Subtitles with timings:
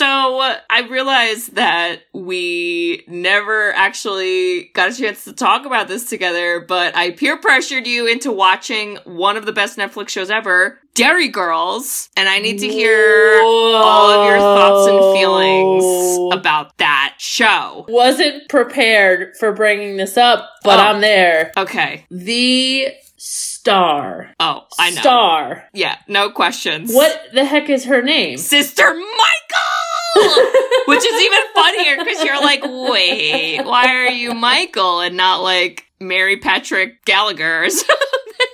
[0.00, 6.08] So uh, I realized that we never actually got a chance to talk about this
[6.08, 10.80] together, but I peer pressured you into watching one of the best Netflix shows ever,
[10.94, 17.16] Derry Girls, and I need to hear all of your thoughts and feelings about that
[17.18, 17.84] show.
[17.86, 20.82] Wasn't prepared for bringing this up, but Oh.
[20.82, 21.52] I'm there.
[21.58, 22.06] Okay.
[22.10, 22.88] The
[23.18, 24.32] star.
[24.40, 25.00] Oh, I know.
[25.02, 25.68] Star.
[25.74, 26.90] Yeah, no questions.
[26.90, 28.38] What the heck is her name?
[28.38, 29.69] Sister Michael!
[30.86, 35.86] Which is even funnier because you're like, wait, why are you Michael and not like
[36.00, 37.96] Mary Patrick Gallagher or something?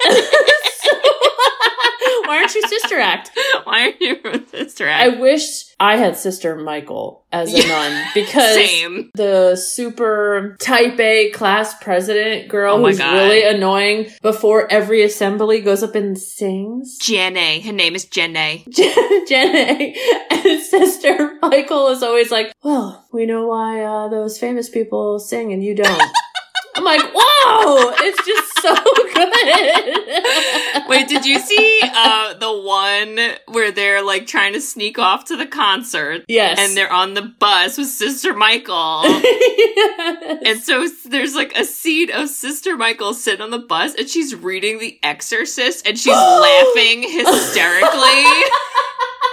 [2.25, 3.31] Why aren't you Sister Act?
[3.65, 5.05] Why aren't you Sister Act?
[5.17, 5.43] I wish
[5.79, 9.11] I had Sister Michael as a nun because Same.
[9.15, 13.13] the super type A class president girl Oh who's God.
[13.13, 16.99] really annoying before every assembly goes up and sings.
[17.03, 17.61] Jenna.
[17.61, 18.59] Her name is Jenna.
[18.71, 19.93] Jenna
[20.31, 25.53] and Sister Michael is always like, well, we know why uh, those famous people sing
[25.53, 26.03] and you don't.
[26.77, 28.75] I'm like, whoa, it's just so
[29.15, 30.89] good.
[30.89, 33.19] Wait, did you see uh, the one
[33.55, 36.25] where they're like trying to sneak off to the concert?
[36.29, 36.59] Yes.
[36.61, 39.03] And they're on the bus with Sister Michael.
[39.77, 40.43] Yes.
[40.47, 44.35] And so there's like a scene of Sister Michael sitting on the bus and she's
[44.35, 47.31] reading The Exorcist and she's laughing hysterically.
[47.83, 48.01] no,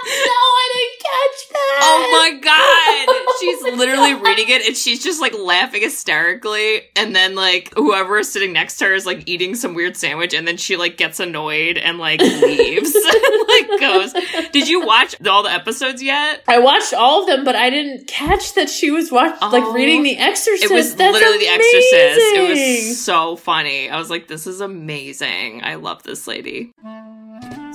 [0.04, 0.83] I didn't
[1.14, 1.80] catch that.
[1.82, 3.14] Oh my god!
[3.26, 6.82] Oh she's literally reading it and she's just like laughing hysterically.
[6.96, 10.32] And then like whoever is sitting next to her is like eating some weird sandwich
[10.34, 14.12] and then she like gets annoyed and like leaves and like goes.
[14.52, 16.42] Did you watch all the episodes yet?
[16.48, 19.48] I watched all of them, but I didn't catch that she was watching Oh.
[19.50, 20.64] like reading The Exorcist.
[20.64, 22.20] It was That's literally The Exorcist.
[22.36, 22.48] It
[22.88, 23.90] was so funny.
[23.90, 25.62] I was like, this is amazing.
[25.64, 26.72] I love this lady.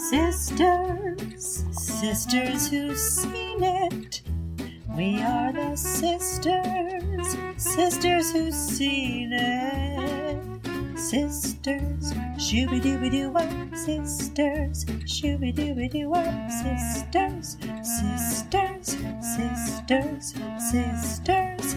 [0.10, 0.99] Sisters,
[2.00, 4.22] sisters who've seen it.
[4.96, 10.98] We are the sisters, sisters who've seen it.
[10.98, 18.96] Sisters, shooby dooby doo up, sisters, shooby dooby doo up, sisters, sisters,
[19.36, 20.34] sisters,
[20.72, 21.76] sisters.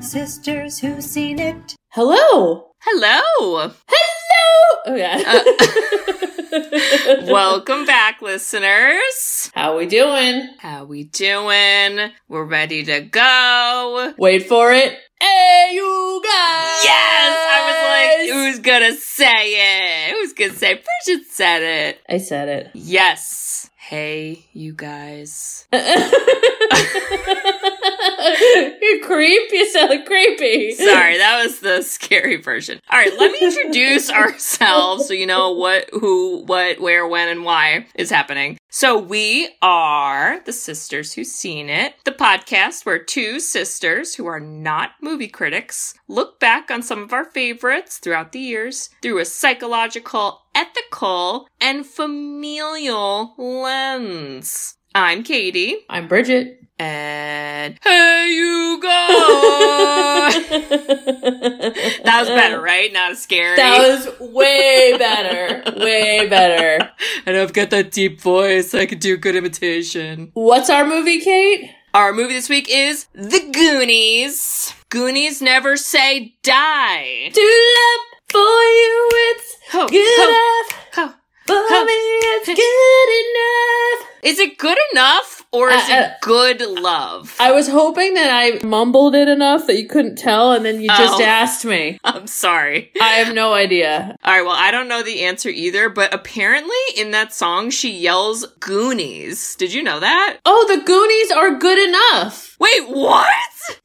[0.00, 1.76] Sisters who've seen it.
[1.90, 2.72] Hello.
[2.80, 3.72] Hello.
[3.86, 4.82] Hello.
[4.86, 5.22] Oh yeah.
[5.24, 6.26] Uh,
[7.30, 9.52] Welcome back, listeners.
[9.54, 10.48] How we doing?
[10.58, 12.10] How we doing?
[12.28, 14.14] We're ready to go.
[14.18, 14.98] Wait for it.
[15.20, 16.84] Hey, you guys.
[16.84, 17.36] Yes!
[17.52, 20.12] I was like, who's gonna say it?
[20.12, 20.86] Who's gonna say it?
[21.06, 22.00] Bridget said it.
[22.08, 22.70] I said it.
[22.74, 23.59] Yes.
[23.90, 25.66] Hey, you guys.
[25.72, 25.80] you
[29.02, 29.50] creep.
[29.50, 30.70] You sound creepy.
[30.74, 32.80] Sorry, that was the scary version.
[32.88, 37.44] All right, let me introduce ourselves so you know what, who, what, where, when, and
[37.44, 38.58] why is happening.
[38.68, 44.38] So we are the Sisters Who've Seen It, the podcast where two sisters who are
[44.38, 49.24] not movie critics look back on some of our favorites throughout the years through a
[49.24, 54.76] psychological, ethical, and familial lens.
[54.94, 55.78] I'm Katie.
[55.88, 56.60] I'm Bridget.
[56.80, 60.48] And hey, you guys!
[62.04, 62.90] that was better, right?
[62.90, 63.56] Not as scary.
[63.56, 65.78] That was way better.
[65.78, 66.90] Way better.
[67.26, 68.72] and I've got that deep voice.
[68.72, 70.30] I can do good imitation.
[70.32, 71.70] What's our movie, Kate?
[71.92, 74.72] Our movie this week is The Goonies.
[74.88, 77.30] Goonies never say die.
[78.30, 80.88] For you, it's Ho, good ho, enough.
[80.94, 81.14] ho.
[81.46, 84.06] For me, it's good enough.
[84.22, 87.34] Is it good enough or is Uh, uh, it good love?
[87.40, 90.88] I was hoping that I mumbled it enough that you couldn't tell, and then you
[90.88, 91.24] just Oh.
[91.24, 91.98] asked me.
[92.04, 92.92] I'm sorry.
[93.00, 94.14] I have no idea.
[94.22, 97.90] All right, well, I don't know the answer either, but apparently in that song she
[97.90, 99.56] yells Goonies.
[99.56, 100.38] Did you know that?
[100.44, 102.56] Oh, the Goonies are good enough.
[102.60, 103.26] Wait, what?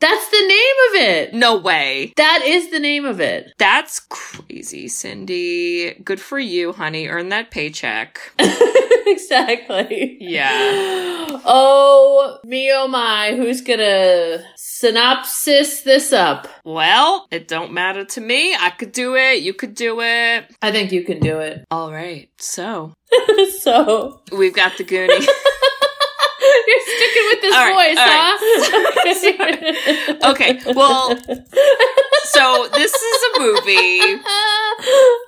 [0.01, 1.24] That's the name of it.
[1.35, 2.13] No way.
[2.15, 3.53] That is the name of it.
[3.57, 6.01] That's crazy, Cyndi.
[6.03, 7.07] Good for you, honey.
[7.07, 8.19] Earn that paycheck.
[9.05, 10.17] exactly.
[10.21, 11.41] Yeah.
[11.45, 16.47] Oh, me oh my, who's gonna synopsis this up?
[16.63, 18.55] Well, it don't matter to me.
[18.55, 19.41] I could do it.
[19.41, 20.45] You could do it.
[20.61, 21.65] I think you can do it.
[21.69, 22.29] All right.
[22.37, 22.93] So,
[23.59, 25.27] so, we've got the Goonies.
[27.45, 27.95] you're sticking with
[29.05, 29.37] this All right, voice, all
[30.21, 30.31] huh?
[30.31, 30.73] okay.
[30.73, 31.17] Well,
[32.25, 34.21] so this is a movie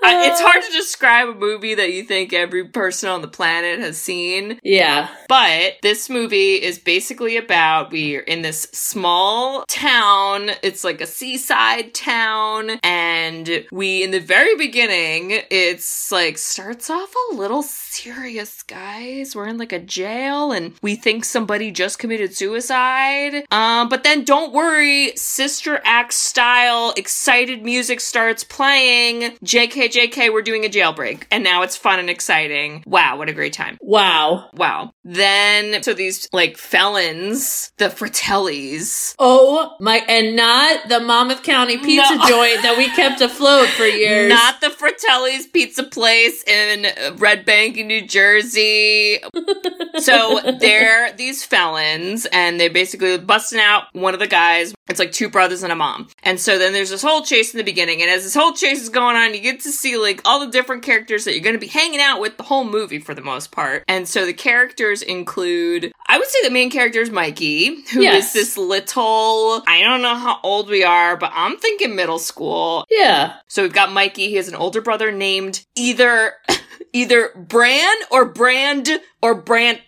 [0.03, 3.79] I, it's hard to describe a movie that you think every person on the planet
[3.79, 4.59] has seen.
[4.63, 5.09] Yeah.
[5.27, 10.51] But this movie is basically about we're in this small town.
[10.63, 12.71] It's like a seaside town.
[12.83, 19.35] And we, in the very beginning, it's like starts off a little serious, guys.
[19.35, 23.43] We're in like a jail and we think somebody just committed suicide.
[23.51, 29.33] Um, but then don't worry, Sister Act style excited music starts playing.
[29.43, 31.23] JK, JK, we're doing a jailbreak.
[31.31, 32.81] And now it's fun and exciting.
[32.87, 33.77] Wow, what a great time.
[33.81, 34.49] Wow.
[34.53, 34.93] Wow.
[35.03, 42.15] Then, so these like felons, the Fratellis, Oh my, and not the Monmouth County pizza
[42.15, 42.25] No.
[42.25, 44.29] joint that we kept afloat for years.
[44.29, 46.87] not the Fratellis pizza place in
[47.17, 49.19] Red Bank in New Jersey.
[49.97, 51.96] so they're these felons
[52.31, 54.73] and they're basically busting out one of the guys.
[54.89, 56.07] It's like two brothers and a mom.
[56.23, 58.01] And so then there's this whole chase in the beginning.
[58.01, 60.51] And as this whole chase is going on, you get to see like all the
[60.51, 63.21] different characters that you're going to be hanging out with the whole movie for the
[63.21, 63.83] most part.
[63.87, 68.03] And so the characters include, I would say the main character is Mikey, who is
[68.03, 68.33] Yes.
[68.33, 72.85] this little, I don't know how old we are, but I'm thinking middle school.
[72.89, 73.35] yeah.
[73.47, 74.29] So we've got Mikey.
[74.29, 76.33] He has an older brother named either
[76.93, 78.89] either Bran or Brand
[79.21, 79.81] or Brant.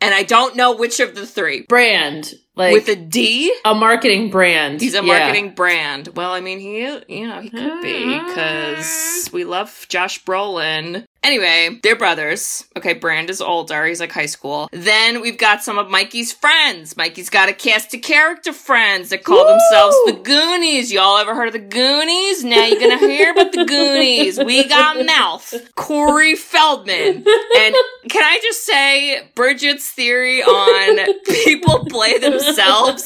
[0.00, 1.62] And I don't know which of the three.
[1.62, 2.34] Brand.
[2.58, 3.54] Like With a D?
[3.64, 4.80] a marketing brand.
[4.80, 5.02] He's a Yeah.
[5.18, 6.08] marketing brand.
[6.16, 11.04] Well, I mean, he, you know, he could be because we love Josh Brolin.
[11.22, 12.64] Anyway, they're brothers.
[12.76, 13.84] Okay, Brand is older.
[13.84, 14.68] He's like high school.
[14.72, 16.96] Then we've got some of Mikey's friends.
[16.96, 19.50] Mikey's got a cast of character friends that call Woo!
[19.50, 20.92] themselves the Goonies.
[20.92, 22.44] Y'all ever heard of the Goonies?
[22.44, 24.38] Now you're gonna hear about the Goonies.
[24.38, 27.16] We got Mouth, Corey Feldman.
[27.26, 27.74] And
[28.08, 32.47] can I just say, Bridget's theory on people play themselves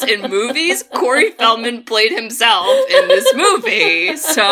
[0.07, 0.85] in movies?
[0.95, 4.17] Corey Feldman played himself in this movie.
[4.17, 4.43] So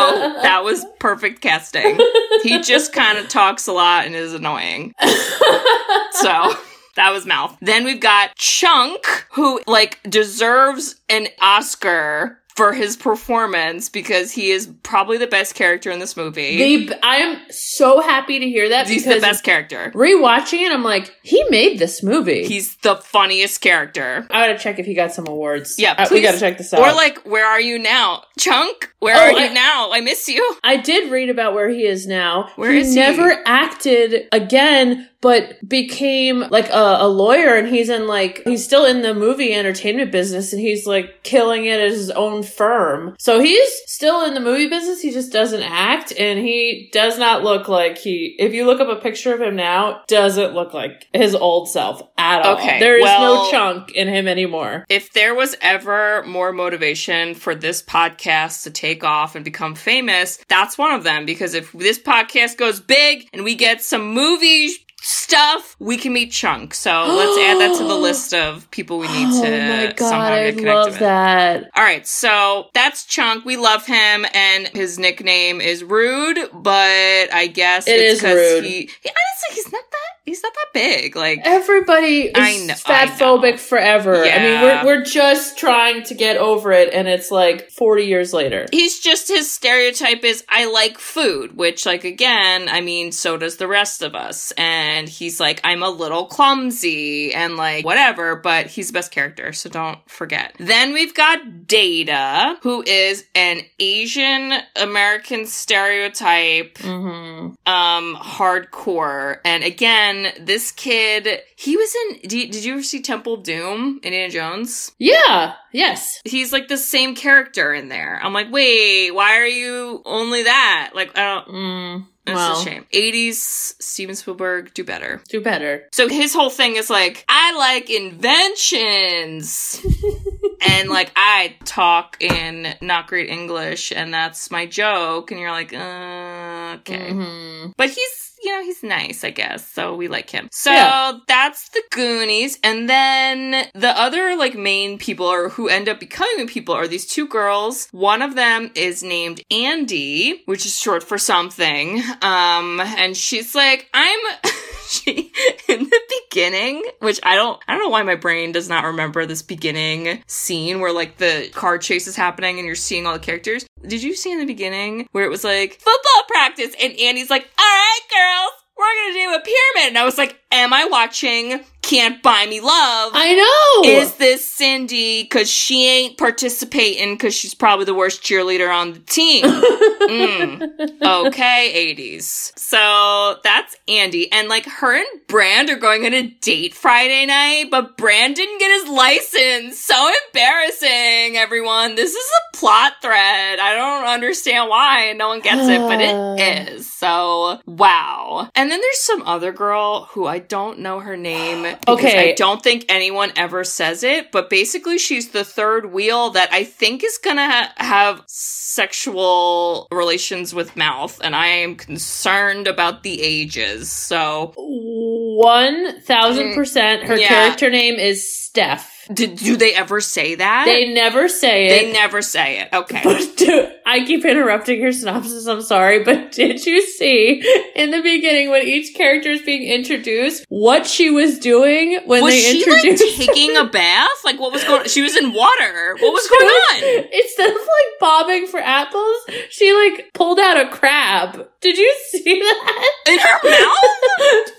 [0.42, 1.98] that was perfect casting.
[2.42, 4.94] He just kind of talks a lot and is annoying.
[4.98, 6.54] So
[6.96, 7.56] that was Mouth.
[7.60, 14.69] Then we've got Chunk, who like deserves an Oscar for his performance because he is
[14.82, 16.91] probably the best character in this movie.
[17.02, 19.91] I'm so happy to hear that He's the best character.
[19.94, 22.44] rewatching it, I'm like, he made this movie.
[22.47, 24.26] He's the funniest character.
[24.31, 25.76] I gotta check if he got some awards.
[25.79, 26.81] Yeah, Uh, we gotta check this out.
[26.81, 28.23] Or like, where are you now?
[28.38, 29.91] Chunk, where Oh, are you now?
[29.93, 30.56] I miss you.
[30.64, 32.50] I did read about where he is now.
[32.56, 33.00] Where he is he?
[33.00, 38.84] never acted again, but became like a, a lawyer and he's in like he's still
[38.87, 43.14] in the movie entertainment business and he's like killing it at his own firm.
[43.19, 47.43] So he's still in the movie business, he just doesn't act and he does not
[47.43, 51.06] look like he if you look up a picture of him now, doesn't look like
[51.12, 52.56] his old self at all.
[52.56, 54.84] Okay, There is well- no chunk in him anymore.
[54.88, 60.38] If there was ever more motivation for this podcast to take off and become famous,
[60.49, 61.26] that's one of them.
[61.26, 64.70] Because if this podcast goes big and we get some movie
[65.02, 66.75] stuff, we can meet Chunk.
[66.75, 70.32] So let's add that to the list of people we need oh to god, somehow
[70.32, 70.99] I get connected love with.
[71.00, 71.70] that.
[71.76, 73.44] All right, so that's Chunk.
[73.44, 76.38] We love him, and his nickname is Rude.
[76.52, 78.64] But I guess It it's is 'cause rude.
[78.64, 78.70] He,
[79.02, 80.19] he honestly, he's not that.
[80.30, 81.16] He's not that big.
[81.16, 84.14] Like Everybody is I know- fat phobic forever.
[84.24, 88.32] I mean, we're we're just trying to get over it, and it's like forty years
[88.32, 88.66] later.
[88.70, 93.56] he's just his stereotype is I like food, which like again, I mean, so does
[93.56, 94.52] the rest of us.
[94.56, 99.52] And he's like, I'm a little clumsy and like whatever, but he's the best character,
[99.52, 100.54] so don't forget.
[100.58, 107.46] Then we've got Data, who is an Asian American stereotype Mm-hmm.
[107.66, 113.37] um hardcore and again this kid he was in did, did you ever see temple
[113.38, 115.54] doom indiana jones Yeah.
[115.73, 116.21] Yes.
[116.25, 120.90] he's like the same character in there i'm like wait why are you only that
[120.94, 123.35] like i don't Mm, it's well, a shame 80s
[123.80, 125.88] steven spielberg do better do better.
[125.92, 129.80] so his whole thing is like i like inventions
[130.66, 135.73] and like I talk in not great English, and that's my joke, and you're like,
[135.73, 137.11] uh, okay.
[137.12, 137.73] Mhm.
[137.76, 139.66] But he's, you know, he's nice, I guess.
[139.70, 140.49] So we like him.
[140.52, 141.18] So Yeah.
[141.28, 142.59] that's the Goonies.
[142.62, 147.06] And then the other like main people or who end up becoming people are these
[147.06, 147.88] two girls.
[147.92, 152.02] One of them is named Andy, which is short for something.
[152.23, 154.18] Um, and she's like, I'm
[154.90, 155.32] she
[155.68, 159.25] in the beginning, which I don't I don't know why my brain does not remember
[159.26, 163.18] this beginning scene where like the car chase is happening and you're seeing all the
[163.18, 163.64] characters.
[163.87, 167.49] Did you see in the beginning where it was like football practice and Andy's like,
[167.59, 171.64] "All right, girls, we're gonna do a pyramid," and I was like, "Am I watching
[171.90, 173.12] can't buy me love.
[173.14, 173.90] I know.
[173.90, 179.00] is this Cindy because she ain't participating because she's probably the worst cheerleader on the
[179.00, 179.44] team?
[180.00, 181.02] Mm.
[181.02, 182.59] Okay, 80s.
[182.59, 184.32] So that's Andy.
[184.32, 188.59] And like her and Brand are going on a date Friday night, but Brand didn't
[188.59, 189.78] get his license.
[189.78, 191.94] So embarrassing, everyone.
[191.97, 193.61] This is a plot thread.
[193.61, 196.90] I don't understand why and no one gets it, but it is.
[196.92, 198.49] So wow.
[198.54, 201.76] And then there's some other girl who I don't know her name.
[201.80, 202.30] Because Okay.
[202.30, 206.64] I don't think anyone ever says it, but basically she's the third wheel that I
[206.64, 213.22] think is gonna ha- have sexual relations with mouth, and I am concerned about the
[213.22, 213.90] ages.
[213.90, 217.04] So, One thousand percent.
[217.04, 217.28] Her Yeah.
[217.28, 219.00] character name is Steph.
[219.12, 220.64] Did, do they ever say that?
[220.67, 221.87] They never say it.
[221.87, 222.69] They never say it.
[222.73, 223.00] Okay.
[223.02, 225.47] But I keep interrupting your synopsis.
[225.47, 227.43] I'm sorry, but did you see
[227.75, 232.35] in the beginning when each character is being introduced what she was doing when was
[232.35, 233.19] they she introduced?
[233.19, 234.09] like taking a bath?
[234.25, 234.88] Like what was going?
[234.88, 235.97] She was in water.
[235.99, 237.05] What was going on?
[237.12, 239.17] Instead of like bobbing for apples,
[239.50, 241.49] she like pulled out a crab.
[241.61, 242.90] Did you see that?
[243.07, 244.50] In her mouth?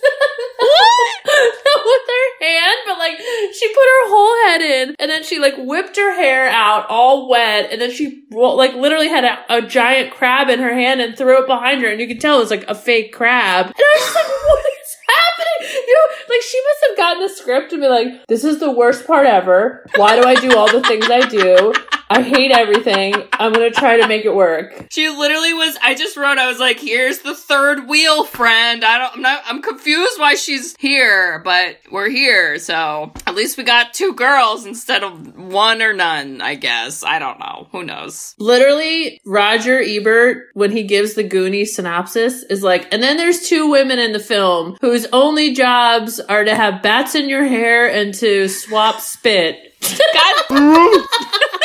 [1.25, 5.39] Not with her hand, but like she put her whole head in, and then she
[5.39, 9.61] like whipped her hair out all wet, and then she like literally had a, a
[9.61, 12.41] giant crab in her hand and threw it behind her, and you could tell it
[12.41, 13.65] was like a fake crab.
[13.67, 15.30] And I was like, what is happening?
[15.61, 18.71] You know, like she must have gotten the script and be like, this is the
[18.71, 19.85] worst part ever.
[19.95, 21.73] Why do I do all the things I do?
[22.11, 23.13] I hate everything.
[23.31, 24.87] I'm gonna try to make it work.
[24.91, 25.77] She literally was.
[25.81, 26.37] I just wrote.
[26.37, 29.15] I was like, "Here's the third wheel, friend." I don't.
[29.15, 29.43] I'm not.
[29.45, 32.59] I'm confused why she's here, but we're here.
[32.59, 36.41] So at least we got two girls instead of one or none.
[36.41, 37.01] I guess.
[37.01, 37.69] I don't know.
[37.71, 38.35] Who knows?
[38.37, 43.71] Literally, Roger Ebert, when he gives the Goonies synopsis, is like, and then there's two
[43.71, 48.13] women in the film whose only jobs are to have bats in your hair and
[48.15, 49.73] to swap spit.
[50.49, 51.05] God.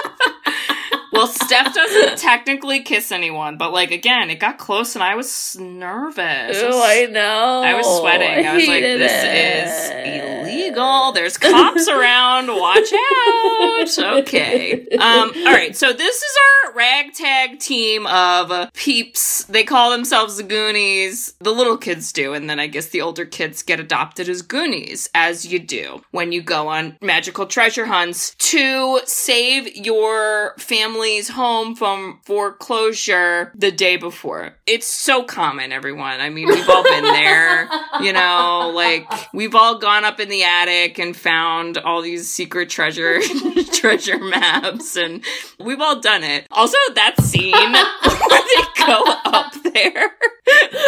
[1.12, 5.56] well, Steph doesn't technically kiss anyone, but like again, it got close, and I was
[5.58, 6.60] nervous.
[6.60, 7.62] Ew, I know.
[7.64, 8.46] I was sweating.
[8.46, 10.46] I, was like, this it.
[10.46, 11.12] is illegal.
[11.12, 12.48] There's cops around.
[12.48, 13.52] Watch out.
[14.22, 14.86] Okay.
[14.98, 15.76] Um, all right.
[15.76, 19.44] So this is our ragtag team of peeps.
[19.44, 21.34] They call themselves the Goonies.
[21.40, 22.32] The little kids do.
[22.32, 26.32] And then I guess the older kids get adopted as Goonies, as you do when
[26.32, 30.54] you go on magical treasure hunts to save your
[31.02, 34.56] family's home from foreclosure the day before.
[34.66, 36.20] It's so common, everyone.
[36.20, 37.68] I mean, we've all been there,
[38.00, 39.04] you know, like
[39.34, 43.20] we've all gone up in the attic and found all these secret treasure
[43.72, 45.24] treasure maps and
[45.58, 46.46] we've all done it.
[46.52, 50.12] Also, that scene where they go up there.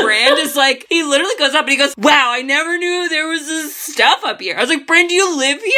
[0.01, 3.29] Brand is like, he literally goes up and he goes, Wow, I never knew there
[3.29, 4.57] was this stuff up here.
[4.57, 5.73] I was like, Brand, do you live here?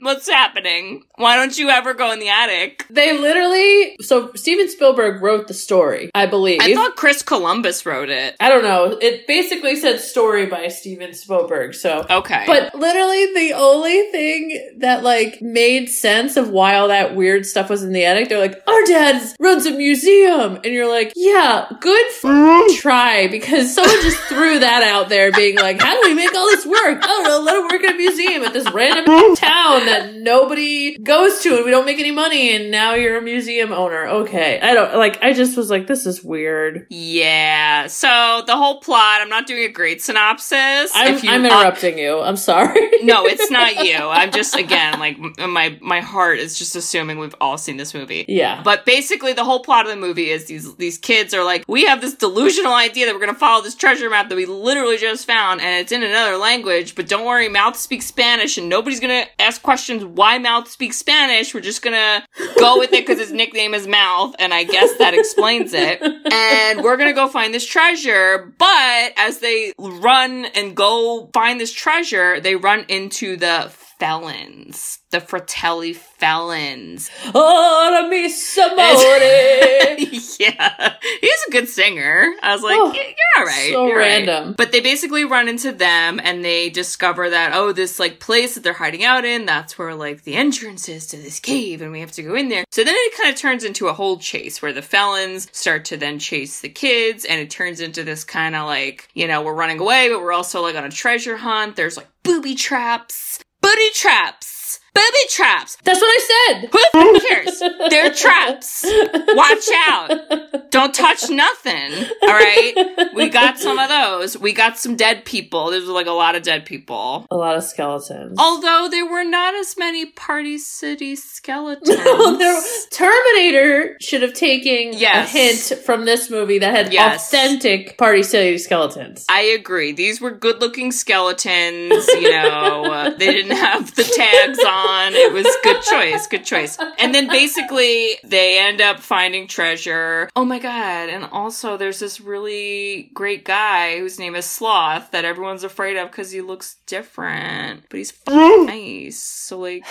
[0.00, 1.04] What's happening?
[1.22, 2.84] Why don't you ever go in the attic?
[2.90, 6.60] They literally, so Steven Spielberg wrote the story, I believe.
[6.60, 8.34] I thought Chris Columbus wrote it.
[8.40, 8.98] I don't know.
[9.00, 12.04] It basically said story by Steven Spielberg, so.
[12.10, 12.42] Okay.
[12.46, 17.70] But literally, the only thing that like made sense of why all that weird stuff
[17.70, 21.66] was in the attic, they're like, "Our dad runs a museum," and you're like, "Yeah,
[21.80, 26.14] good f- try," because someone just threw that out there, being like, "How do we
[26.14, 26.98] make all this work?
[27.02, 27.40] I don't know.
[27.40, 29.04] Let him work at a museum at this random
[29.36, 31.11] town that nobody goes
[31.42, 34.74] to, and we don't make any money, and now you're a museum owner." Okay, I
[34.74, 35.22] don't like.
[35.22, 37.86] I just was like, "This is weird." Yeah.
[37.88, 40.90] So the whole plot, I'm not doing a great synopsis.
[40.94, 42.20] I'm, you- I'm uh, interrupting you.
[42.20, 42.80] I'm sorry.
[43.02, 43.96] no, it's not you.
[43.98, 48.24] I'm just again like my my heart is just assuming we've all seen this movie.
[48.28, 48.62] yeah.
[48.62, 51.84] But basically, the whole plot of the movie is these these kids are like, we
[51.84, 55.26] have this delusional idea that we're gonna follow this treasure map that we literally just
[55.26, 56.94] found, and it's in another language.
[56.94, 61.54] But don't worry, Mouth speaks Spanish, and nobody's gonna ask questions why Mouth speaks Spanish.
[61.54, 62.24] We're just gonna
[62.58, 66.00] go with it because his nickname is Mouth, and I guess that explains it.
[66.02, 68.52] And we're gonna go find this treasure.
[68.58, 73.72] But as they run and go find this treasure, they run into the
[74.02, 77.08] felons, the Fratelli felons.
[77.32, 78.82] Ora mi amore.
[80.40, 82.34] yeah, he's a good singer.
[82.42, 83.70] I was like, Oh, "Yeah, you're all right.
[83.72, 84.54] so you're right." random.
[84.58, 88.64] But they basically run into them and they discover that, oh, this like place that
[88.64, 92.00] they're hiding out in, that's where like the entrance is to this cave and we
[92.00, 92.64] have to go in there.
[92.72, 95.96] So then it kind of turns into a whole chase where the felons start to
[95.96, 99.54] then chase the kids and it turns into this kind of like, you know, we're
[99.54, 101.76] running away, but we're also like on a treasure hunt.
[101.76, 103.38] There's like booby traps,
[103.72, 104.80] booty traps.
[104.94, 105.76] Booby traps.
[105.84, 106.68] That's what I said.
[106.92, 107.58] Who cares?
[107.90, 108.84] They're traps.
[108.84, 110.70] Watch out.
[110.70, 111.92] Don't touch nothing.
[112.22, 113.08] All right.
[113.14, 114.36] We got some of those.
[114.38, 115.70] We got some dead people.
[115.70, 117.26] There's like a lot of dead people.
[117.30, 118.38] A lot of skeletons.
[118.38, 121.88] Although there were not as many Party City skeletons.
[122.12, 125.28] No, there- Terminator should have taken Yes.
[125.34, 125.38] a
[125.72, 127.28] hint from this movie that had Yes.
[127.32, 129.24] authentic Party City skeletons.
[129.28, 129.92] I agree.
[129.92, 132.06] These were good looking skeletons.
[132.08, 134.81] You know, they didn't have the tags on.
[135.14, 136.26] It was good choice.
[136.26, 136.78] Good choice.
[136.98, 140.28] And then basically they end up finding treasure.
[140.36, 141.08] Oh my God.
[141.08, 146.10] And also there's this really great guy whose name is Sloth that everyone's afraid of
[146.10, 148.66] because he looks different, but he's f- mm.
[148.66, 149.18] nice.
[149.18, 149.84] So like,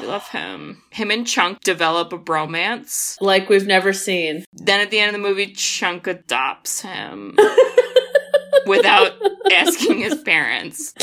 [0.00, 0.82] we love him.
[0.90, 3.16] Him and Chunk develop a bromance.
[3.20, 4.44] Like we've never seen.
[4.52, 7.36] Then at the end of the movie, Chunk adopts him
[8.66, 9.12] without
[9.52, 10.94] asking his parents.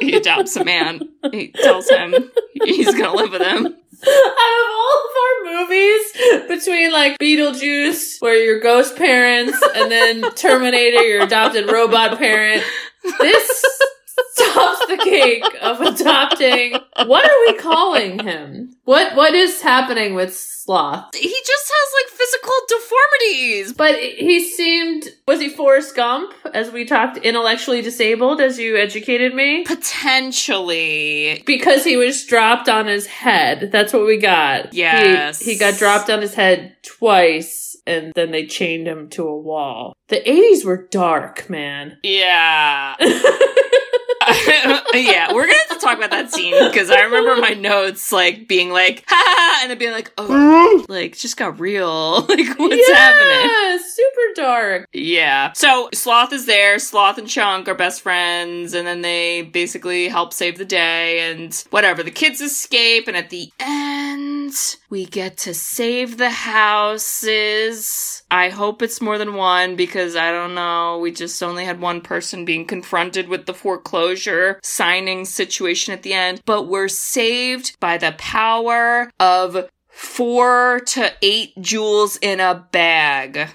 [0.00, 1.08] He adopts a man.
[1.30, 2.30] He tells him
[2.64, 3.66] he's gonna live with him.
[3.66, 10.22] Out of all of our movies, between like Beetlejuice, where your ghost parents, and then
[10.34, 12.64] Terminator, your adopted robot parent,
[13.20, 13.64] this
[14.38, 16.72] tops the cake of adopting.
[17.06, 18.74] What are we calling him?
[18.84, 21.14] What What is happening with Sloth?
[21.14, 23.72] He just has like physical deformities.
[23.72, 29.34] But he seemed, was he Forrest Gump, as we talked, intellectually disabled, as you educated
[29.34, 29.64] me?
[29.64, 31.42] Potentially.
[31.46, 33.70] Because he was dropped on his head.
[33.72, 34.72] That's what we got.
[34.72, 35.40] He- Yes.
[35.40, 39.92] He, got dropped on his head twice, and then they chained him to a wall.
[40.08, 41.98] The 80s were dark, man.
[42.02, 42.96] Yeah.
[44.94, 48.48] yeah, we're gonna have to talk about that scene because I remember my notes like
[48.48, 50.92] being like, ha, and then being like, oh, mm-hmm.
[50.92, 52.20] like just got real.
[52.28, 53.78] like, what's yeah, happening?
[53.80, 54.88] super dark.
[54.92, 55.52] Yeah.
[55.54, 56.78] So Sloth is there.
[56.78, 61.54] Sloth and Chunk are best friends, and then they basically help save the day and
[61.70, 62.02] whatever.
[62.02, 63.89] The kids escape, and at the end,
[64.88, 68.22] we get to save the houses.
[68.30, 70.98] I hope it's more than one because I don't know.
[70.98, 76.12] We just only had one person being confronted with the foreclosure signing situation at the
[76.12, 83.50] end, but we're saved by the power of four to eight jewels in a bag.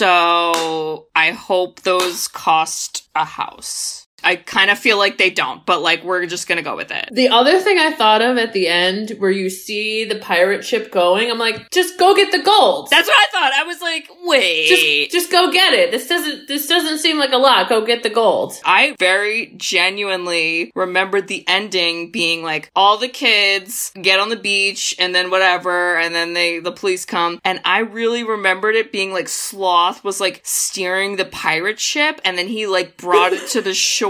[0.00, 3.99] So I hope those cost a house.
[4.22, 7.08] I kind of feel like they don't, but like we're just gonna go with it.
[7.12, 10.92] The other thing I thought of at the end, where you see the pirate ship
[10.92, 12.88] going, I'm like, just go get the gold.
[12.90, 13.52] That's what I thought.
[13.54, 14.68] I was like, wait.
[14.68, 15.90] just, just go get it.
[15.90, 17.68] This doesn't, this doesn't seem like a lot.
[17.68, 18.54] Go get the gold.
[18.64, 24.94] I very genuinely remembered the ending being like all the kids get on the beach
[24.98, 29.12] and then whatever and then they the police come and I really remembered it being
[29.12, 33.60] like Sloth was like steering the pirate ship and then he like brought it to
[33.60, 34.09] the shore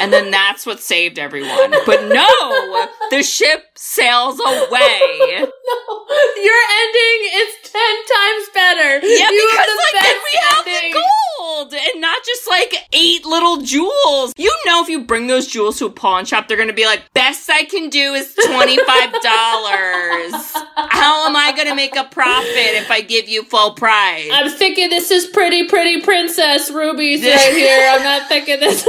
[0.00, 1.70] and then that's what saved everyone.
[1.86, 5.46] But no, the ship sails away.
[5.68, 6.06] No,
[6.42, 9.06] your ending is ten times better.
[9.06, 11.00] Yeah, You because like then we have the
[11.38, 14.32] gold and not just like eight little jewels.
[14.38, 17.02] You know, if you bring those jewels to a pawn shop, they're gonna be like,
[17.12, 20.32] best I can do is twenty five dollars.
[20.76, 24.30] How am I gonna make a profit if I give you full price?
[24.32, 27.88] I'm thinking this is pretty, pretty princess rubies right here.
[27.90, 28.88] I'm not thinking this.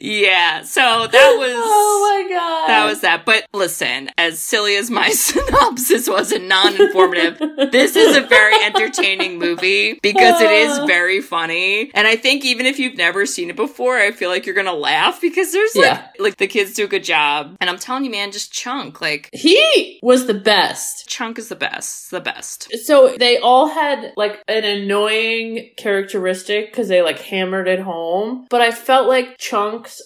[0.00, 1.52] yeah, so that was.
[1.54, 2.68] oh my god.
[2.68, 3.24] That was that.
[3.24, 7.38] But listen, as silly as my synopsis was and non informative,
[7.72, 11.90] this is a very entertaining movie because it is very funny.
[11.94, 14.72] And I think even if you've never seen it before, I feel like you're gonna
[14.74, 16.06] laugh because there's like, Yeah.
[16.18, 17.56] like the kids do a good job.
[17.60, 19.00] And I'm telling you, man, just Chunk.
[19.00, 21.08] Like, He was the best.
[21.08, 22.10] Chunk is the best.
[22.10, 22.72] The best.
[22.84, 28.46] So they all had like an annoying characteristic because they like hammered it home.
[28.50, 29.36] But I felt like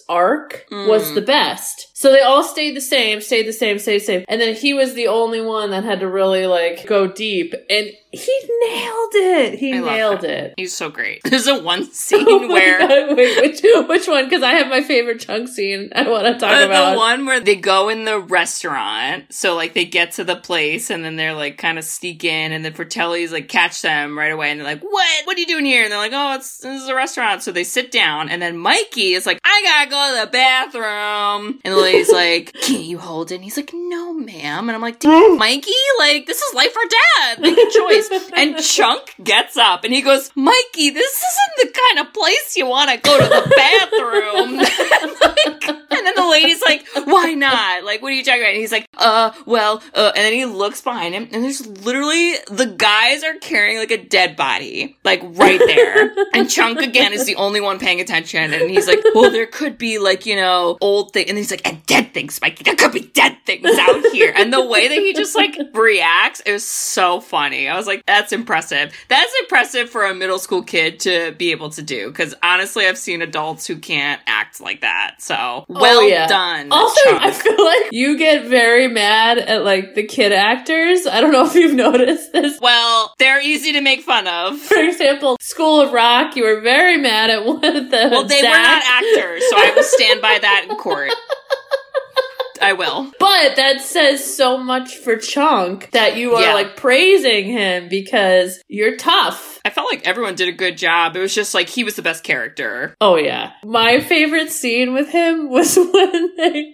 [0.09, 1.15] Arc was Mm.
[1.15, 1.90] the best.
[2.01, 4.25] So they all stayed the same, stayed the same, stayed the same.
[4.27, 7.53] And then he was the only one that had to really like go deep.
[7.69, 9.59] And he nailed it.
[9.59, 10.55] He I nailed it.
[10.57, 11.21] He's so great.
[11.29, 14.23] There's a one scene Oh where God, wait, which which one?
[14.25, 16.93] Because I have my favorite chunk scene I want to talk Uh, about.
[16.93, 20.89] the one where they go in the restaurant, so like they get to the place
[20.89, 24.31] and then they're like kind of sneak in, and then Fratelli's like catch them right
[24.31, 25.25] away, and they're like, "What?
[25.25, 27.51] What are you doing here?" And they're like, "Oh, it's this is a restaurant." So
[27.51, 31.73] they sit down, and then Mikey is like, "I gotta go to the bathroom," and
[31.73, 34.99] the lady's like, "Can't you hold it?" And he's like, "No, ma'am," and I'm like,
[34.99, 37.39] "Damn, "Mikey, like this is life or death.
[37.39, 42.07] Make a choice." and Chunk gets up and he goes, "Mikey, this isn't the kind
[42.07, 44.61] of place you want to go to the bathroom."
[45.21, 48.51] Like, and then the lady's like, "Why not?" Like, what are you talking about?
[48.51, 52.33] And he's like, uh, well, uh, and then he looks behind him and there's literally
[52.49, 56.13] the guys are carrying like a dead body, like right there.
[56.33, 58.53] and Chunk again is the only one paying attention.
[58.53, 61.29] And he's like, well, there could be like, you know, old thing.
[61.29, 62.63] And he's like, and dead things, Mikey.
[62.63, 64.33] There could be dead things out here.
[64.35, 67.67] And the way that he just like reacts is so funny.
[67.67, 68.93] I was like, that's impressive.
[69.09, 72.11] That's impressive for a middle school kid to be able to do.
[72.11, 75.15] Cause honestly, I've seen adults who can't act like that.
[75.19, 76.27] So oh, well Oh, yeah.
[76.27, 76.69] done.
[76.71, 76.99] Also.
[77.05, 81.05] I feel like you get very mad at like the kid actors.
[81.05, 82.59] I don't know if you've noticed this.
[82.61, 84.57] well, they're easy to make fun of.
[84.59, 88.07] For example, School of Rock, you were very mad at one of the.
[88.11, 91.11] Well, they were not actors, so I will stand by that in court.
[92.63, 93.11] I will.
[93.19, 96.53] But that says so much for Chunk that you are Yeah.
[96.53, 99.59] like praising him because you're tough.
[99.65, 101.15] I felt like everyone did a good job.
[101.15, 102.93] It was just like he was the best character.
[103.01, 103.53] Oh yeah.
[103.65, 106.73] My favorite scene with him was when they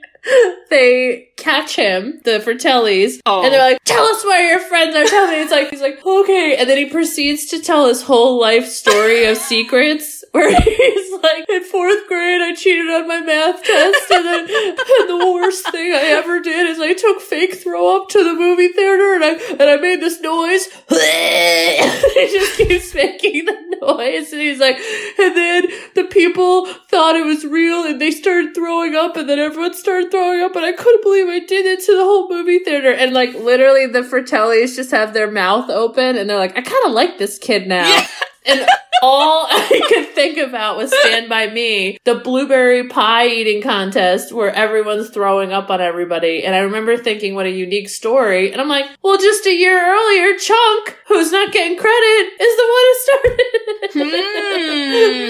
[0.70, 3.44] they catch him, the Fratellis, Oh.
[3.44, 3.72] and they're oh.
[3.72, 5.40] like, "Tell us where your friends are." Tell me.
[5.42, 9.26] It's like he's like, "Okay," and then he proceeds to tell his whole life story
[9.26, 10.17] of secrets.
[10.32, 15.10] Where he's like, in fourth grade, I cheated on my math test, and then and
[15.10, 18.68] the worst thing I ever did is I took fake throw up to the movie
[18.70, 20.68] theater, and I and I made this noise.
[20.90, 24.78] he just keeps making the noise, and he's like,
[25.20, 29.40] and then the people thought it was real, and they started throwing up, and then
[29.40, 32.60] everyone started throwing up, and I couldn't believe I did it to the whole movie
[32.60, 36.62] theater, and like literally the Fratellis just have their mouth open, and they're like, I
[36.62, 37.88] kind of like this kid now.
[37.88, 38.08] Yeah.
[38.48, 38.68] And
[39.02, 44.54] all I could think about was Stand By Me, the blueberry pie eating contest where
[44.54, 46.44] everyone's throwing up on everybody.
[46.44, 48.52] And I remember thinking, what a unique story.
[48.52, 52.68] And I'm like, well, just a year earlier, Chunk, who's not getting credit, is the
[52.74, 53.92] one who started it.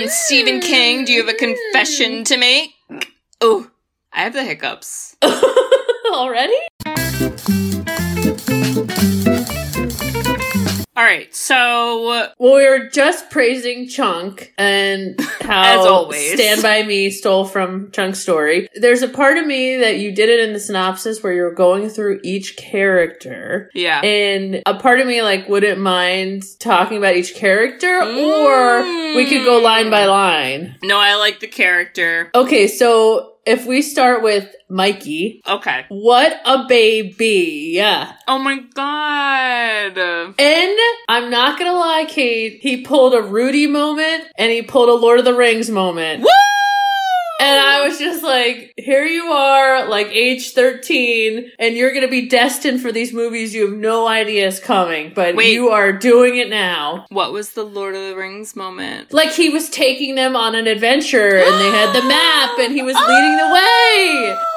[0.04, 0.08] Hmm.
[0.10, 2.74] Stephen King, do you have a confession to make?
[3.42, 3.70] Oh,
[4.12, 5.16] I have the hiccups.
[6.12, 6.56] Already?
[10.98, 12.08] All right, so
[12.40, 16.34] Well, we were just praising Chunk and how As always.
[16.34, 18.68] Stand By Me stole from Chunk's story.
[18.74, 21.90] There's a part of me that you did it in the synopsis where you're going
[21.90, 23.70] through each character.
[23.76, 24.02] yeah.
[24.02, 28.82] And a part of me like wouldn't mind talking about each character or
[29.16, 30.10] we could go line by mm.
[30.10, 30.76] line.
[30.82, 32.32] no, I like the character.
[32.34, 35.86] Okay, so if we start with Mikey, Okay.
[35.90, 37.72] what a baby.
[37.74, 38.14] Yeah.
[38.28, 39.98] Oh my god.
[39.98, 44.94] And I'm not gonna lie, Kate, he pulled a Rudy moment and he pulled a
[44.94, 46.22] Lord of the Rings moment.
[46.24, 46.28] Woo!
[47.40, 52.28] And I was just like, here you are, like age 13, and you're gonna be
[52.28, 55.54] destined for these movies you have no idea is coming, but Wait.
[55.54, 57.06] you are doing it now.
[57.10, 59.14] What was the Lord of the Rings moment?
[59.14, 62.82] Like he was taking them on an adventure and they had the map and he
[62.82, 64.38] was leading the way.
[64.44, 64.57] Oh,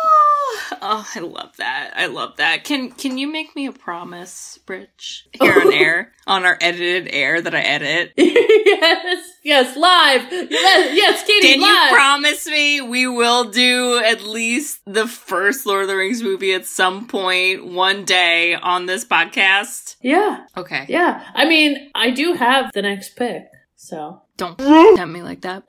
[0.82, 1.92] Oh, I love that.
[1.94, 2.64] I love that.
[2.64, 5.26] Can can you make me a promise, Bridge?
[5.32, 8.12] Here on air, on our edited air that I edit.
[8.16, 10.26] yes, yes, live.
[10.50, 15.82] Yes, yes, Katie, Can you promise me we will do at least the first Lord
[15.82, 19.96] of the Rings movie at some point one day on this podcast?
[20.00, 20.86] yeah, Okay.
[20.88, 21.24] yeah.
[21.34, 23.44] I mean, I do have the next pick,
[23.76, 24.22] so.
[24.36, 25.64] Don't tempt me like that.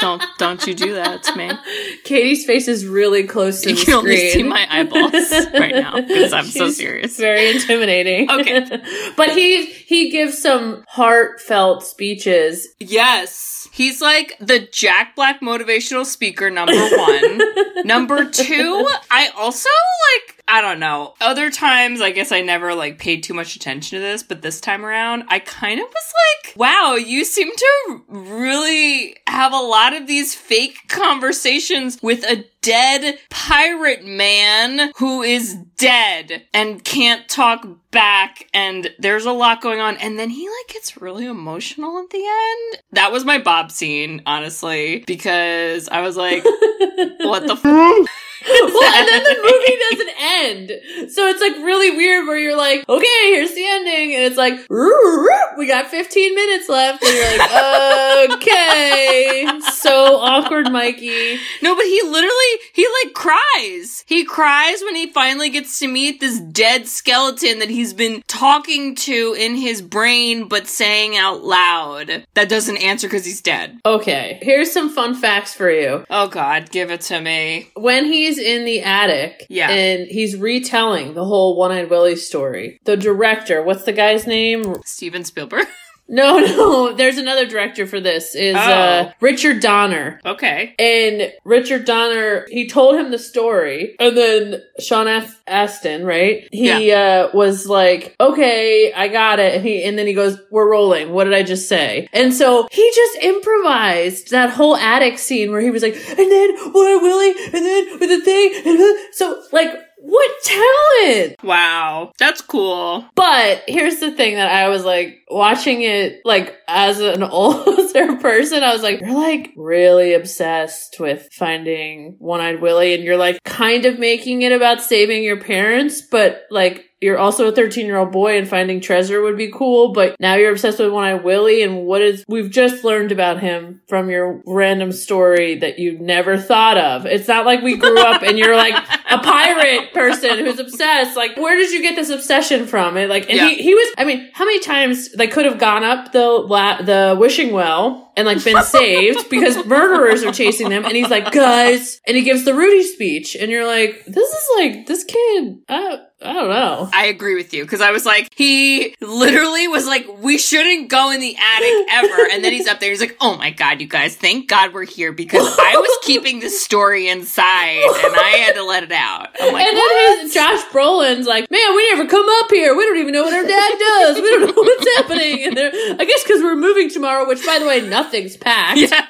[0.00, 1.50] Don't don't you do that to me.
[2.04, 6.00] Katie's face is really close to You the can only see my eyeballs right now
[6.00, 7.16] because I'm so serious.
[7.16, 8.30] Very intimidating.
[8.30, 8.64] Okay.
[9.16, 12.68] but he he gives some heartfelt speeches.
[12.78, 13.68] Yes.
[13.72, 17.40] He's like the Jack Black motivational speaker, number one.
[17.84, 19.68] number two, I also
[20.16, 21.14] like, I don't know.
[21.20, 24.60] Other times, I guess I never like paid too much attention to this, but this
[24.60, 26.14] time around, I kind of was
[26.46, 32.46] like, wow, you seem to really have a lot of these fake conversations with a
[32.62, 39.80] dead pirate man who is dead and can't talk back and there's a lot going
[39.80, 43.70] on and then he like gets really emotional at the end that was my bob
[43.70, 46.44] scene honestly because i was like
[47.20, 48.08] what the f-
[48.48, 51.10] well, and then the movie doesn't end.
[51.10, 54.14] So it's like really weird where you're like, okay, here's the ending.
[54.14, 54.90] And it's like, "Roo,
[55.22, 57.02] roo, we got 15 minutes left.
[57.02, 59.60] And you're like, okay.
[59.72, 61.38] So awkward, Mikey.
[61.62, 66.20] no but he literally he like cries he cries when he finally gets to meet
[66.20, 72.24] this dead skeleton that he's been talking to in his brain but saying out loud
[72.34, 76.04] that doesn't answer because he's dead Okay, here's some fun facts for you.
[76.10, 79.70] oh god give it to me when he's in the attic Yeah.
[79.70, 82.78] and he's retelling the whole one-eyed willie story.
[82.84, 84.76] The director what's the guy's name?
[84.84, 85.66] Steven spielberg
[86.08, 86.92] No, no.
[86.94, 88.34] There's another director for this.
[88.34, 88.60] Is Oh.
[88.60, 90.20] uh, Richard Donner.
[90.24, 90.74] Okay.
[90.78, 95.40] And Richard Donner, he told him the story, and then Sean F.
[95.46, 96.48] Astin, right?
[96.52, 100.70] He uh, was like, "Okay, I got it." And he, and then he goes, "We're
[100.70, 102.08] rolling." What did I just say?
[102.12, 106.56] And so he just improvised that whole attic scene where he was like, "And then
[106.72, 111.36] what I Willie, and then with the thing," and then, so like, what talent!
[111.42, 112.12] Wow.
[112.18, 113.04] That's cool.
[113.14, 118.62] But here's the thing that I was like watching it like as an older person,
[118.62, 123.42] I was like, you're like really obsessed with finding One Eyed Willie and you're like
[123.44, 127.96] kind of making it about saving your parents, but like you're also a 13 year
[127.96, 131.14] old boy and finding treasure would be cool, but now you're obsessed with One Eye
[131.14, 135.98] Willie and what is, we've just learned about him from your random story that you
[135.98, 137.06] never thought of.
[137.06, 138.74] It's not like we grew up and you're like
[139.10, 141.16] a pirate person who's obsessed.
[141.16, 142.96] Like, where did you get this obsession from?
[142.96, 143.48] And like, and Yeah.
[143.48, 146.82] he, he was, I mean, how many times they could have gone up the, la-
[146.82, 150.84] the wishing well and like been saved because murderers are chasing them.
[150.84, 153.36] And he's like, guys, and he gives the Rudy speech.
[153.36, 156.90] And you're like, this is like, this kid, I, I don't know.
[156.92, 161.12] I agree with you because I was like, he literally was like, we shouldn't go
[161.12, 162.28] in the attic ever.
[162.32, 162.90] And then he's up there.
[162.90, 166.40] He's like, oh my God, you guys, thank God we're here because I was keeping
[166.40, 169.28] this story inside and I had to let it out.
[169.40, 169.92] I'm like, and what?
[169.92, 172.76] then his Josh Brolin's like, man, we never come up here.
[172.76, 174.16] We don't even know what our dad does.
[174.16, 175.44] We don't know what's happening.
[175.44, 178.78] And they're, I guess because we're moving tomorrow, which by the way, nothing's packed.
[178.78, 178.90] Yeah.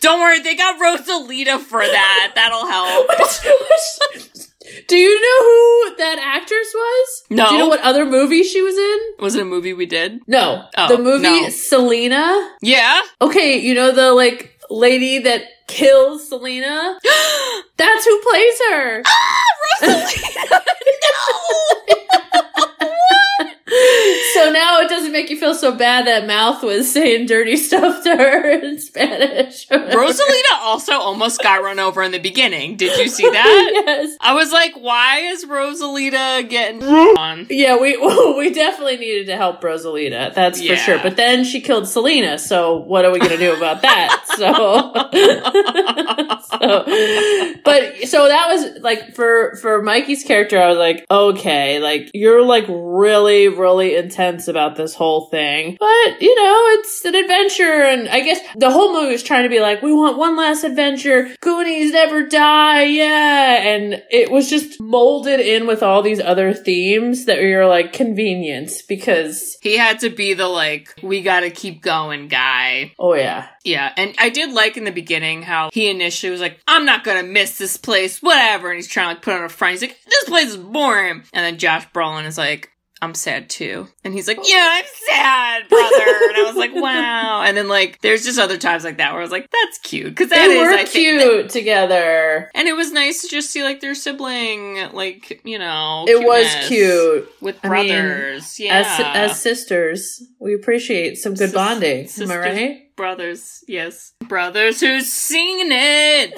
[0.00, 2.32] Don't worry, they got Rosalita for that.
[2.34, 3.08] That'll help.
[4.88, 7.24] Do you know who that actress was?
[7.28, 7.48] No.
[7.48, 8.98] Do you know what other movie she was in?
[9.22, 10.20] Was it a movie we did?
[10.26, 10.64] No.
[10.76, 11.48] Oh, the movie no.
[11.50, 12.54] Selena.
[12.62, 13.02] Yeah.
[13.20, 16.98] Okay, you know the like lady that kills Selena?
[17.76, 19.02] That's who plays her.
[19.06, 19.44] Ah,
[19.82, 20.60] Rosalita.
[24.40, 28.02] So now it doesn't make you feel so bad that Mouth was saying dirty stuff
[28.04, 29.68] to her in Spanish.
[29.68, 32.76] Rosalita also almost got run over in the beginning.
[32.76, 33.70] Did you see that?
[33.86, 34.16] yes.
[34.20, 37.48] I was like, why is Rosalita getting on?
[37.50, 37.96] Yeah, we
[38.38, 40.32] we definitely needed to help Rosalita.
[40.32, 40.76] That's Yeah.
[40.76, 40.98] for sure.
[41.02, 42.38] But then she killed Selena.
[42.38, 44.24] So what are we going to do about that?
[44.36, 44.92] so,
[46.58, 46.84] so,
[47.62, 50.58] but so that was like for for Mikey's character.
[50.58, 55.76] I was like, okay, like you're like really really intense about this whole thing.
[55.78, 59.48] But you know, it's an adventure, and I guess the whole movie was trying to
[59.48, 61.28] be like, we want one last adventure.
[61.40, 63.62] Goonies never die, yeah.
[63.74, 68.82] And it was just molded in with all these other themes that you're like convenience
[68.82, 72.92] because He had to be the like, we gotta keep going guy.
[72.98, 76.60] oh yeah, Yeah, and I did like in the beginning how he initially was like,
[76.66, 78.70] I'm not gonna miss this place, whatever.
[78.70, 79.72] And he's trying to like put on a front.
[79.72, 81.22] He's like, this place is boring.
[81.32, 82.70] And then Josh Brolin is like,
[83.02, 83.88] I'm sad too.
[84.04, 84.44] And he's like, oh.
[84.46, 85.94] yeah, I'm sad, brother.
[86.28, 87.42] and I was like, wow.
[87.42, 90.14] And then like, there's just other times like that where I was like, that's cute.
[90.16, 92.50] Cause that they is, were I think, cute together.
[92.54, 96.46] and it was nice to just see like their sibling, like, you know, It was
[96.68, 97.26] cute.
[97.40, 98.60] with I mean, brothers.
[98.60, 98.80] yeah.
[99.14, 102.08] As as sisters, we appreciate some good Sis- bonding.
[102.20, 102.89] Am I right?
[103.00, 104.12] Brothers, yes.
[104.28, 106.34] Brothers who's seen it.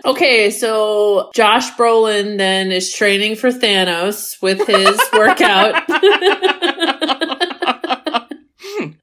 [0.06, 5.82] okay, so Josh Brolin then is training for Thanos with his workout.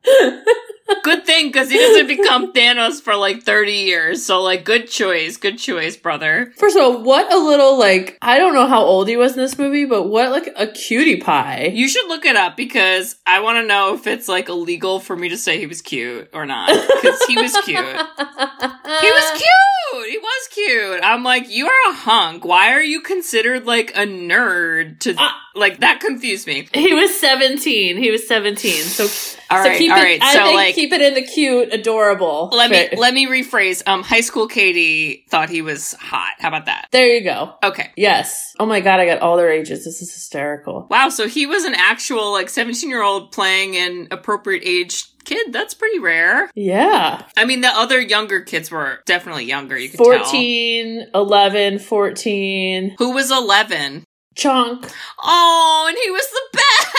[1.04, 4.26] Good thing because he doesn't become Thanos for like 30 years.
[4.26, 5.38] So, like, good choice.
[5.38, 6.54] Good choice, brother.
[6.58, 9.40] First of all, what a little like I don't know how old he was in
[9.40, 11.72] this movie, but what like a cutie pie.
[11.74, 15.16] You should look it up because I want to know if it's like illegal for
[15.16, 16.68] me to say he was cute or not.
[17.02, 17.80] Because he was cute.
[17.80, 20.08] He was cute.
[20.10, 21.00] He was cute.
[21.04, 22.46] I'm like, you are a hunk.
[22.46, 25.00] Why are you considered like a nerd?
[25.02, 25.38] To Ah.
[25.56, 26.68] like that confused me.
[26.74, 27.98] He was 17.
[27.98, 28.72] He was 17.
[28.84, 29.08] So,
[29.52, 30.22] All so right, keep all it, right.
[30.22, 32.50] I So think like, keep it in the cute, adorable.
[32.54, 33.84] let me let me rephrase.
[33.88, 36.34] Um, high school Katie thought he was hot.
[36.40, 36.88] How about that?
[36.92, 37.54] there you go.
[37.64, 37.92] Okay.
[37.96, 38.54] Yes.
[38.60, 39.84] Oh my god, I got all their ages.
[39.86, 40.88] This is hysterical.
[40.90, 45.54] Wow, so he was an actual like 17 year old playing an appropriate age kid.
[45.54, 46.50] That's pretty rare.
[46.56, 47.24] Yeah.
[47.38, 49.78] I mean, the other younger kids were definitely younger.
[49.78, 50.24] You could tell.
[50.24, 52.96] 14, 11, 14.
[52.98, 54.04] Who was 11?
[54.36, 54.90] Chunk.
[55.22, 56.91] Oh, and he was the best.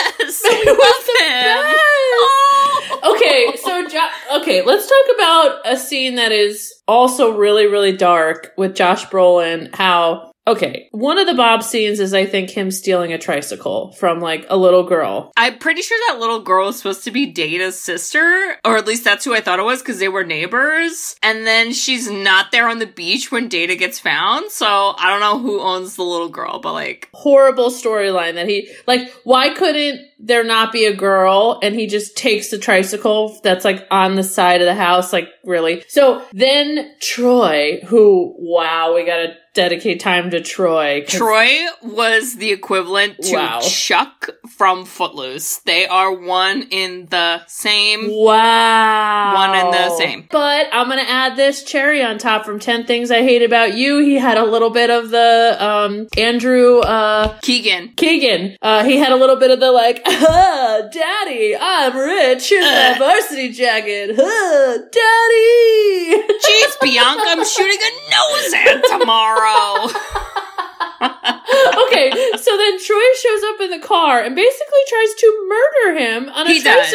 [0.45, 1.75] Was the best.
[1.75, 3.15] Oh.
[3.15, 8.53] Okay, so jo- okay, let's talk about a scene that is also really really dark
[8.57, 13.13] with Josh Brolin how Okay, one of the Bob scenes is I think him stealing
[13.13, 15.31] a tricycle from like a little girl.
[15.37, 19.05] I'm pretty sure that little girl was supposed to be Data's sister, or at least
[19.05, 21.15] that's who I thought it was because they were neighbors.
[21.23, 24.51] And then she's not there on the beach when Data gets found.
[24.51, 24.65] So
[24.97, 29.13] I don't know who owns the little girl, but like, Horrible storyline that he like.
[29.23, 33.87] Why couldn't there not be a girl and he just takes the tricycle that's like
[33.89, 35.13] on the side of the house?
[35.13, 35.85] Like really?
[35.87, 41.03] So then Troy, who wow, we gotta dedicate time to Troy.
[41.07, 41.47] Troy
[41.81, 43.59] was the equivalent to Wow.
[43.61, 45.57] Chuck from Footloose.
[45.65, 48.09] They are one in the same.
[48.11, 49.33] Wow.
[49.35, 50.27] One and the same.
[50.31, 53.99] But I'm gonna add this cherry on top from 10 Things I Hate About You.
[53.99, 57.93] He had a little bit of the um Andrew uh Keegan.
[57.95, 58.57] Keegan.
[58.61, 60.03] Uh he had a little bit of the like,
[60.91, 62.49] daddy, I'm rich.
[62.49, 62.99] Here's my Uh.
[62.99, 64.15] varsity jacket.
[64.17, 66.23] Huh, daddy.
[66.43, 69.42] Jeez, Bianca, I'm shooting a nose ad tomorrow.
[71.87, 76.29] okay, so then Troy shows up in the car and basically tries to murder him
[76.29, 76.91] on a he does.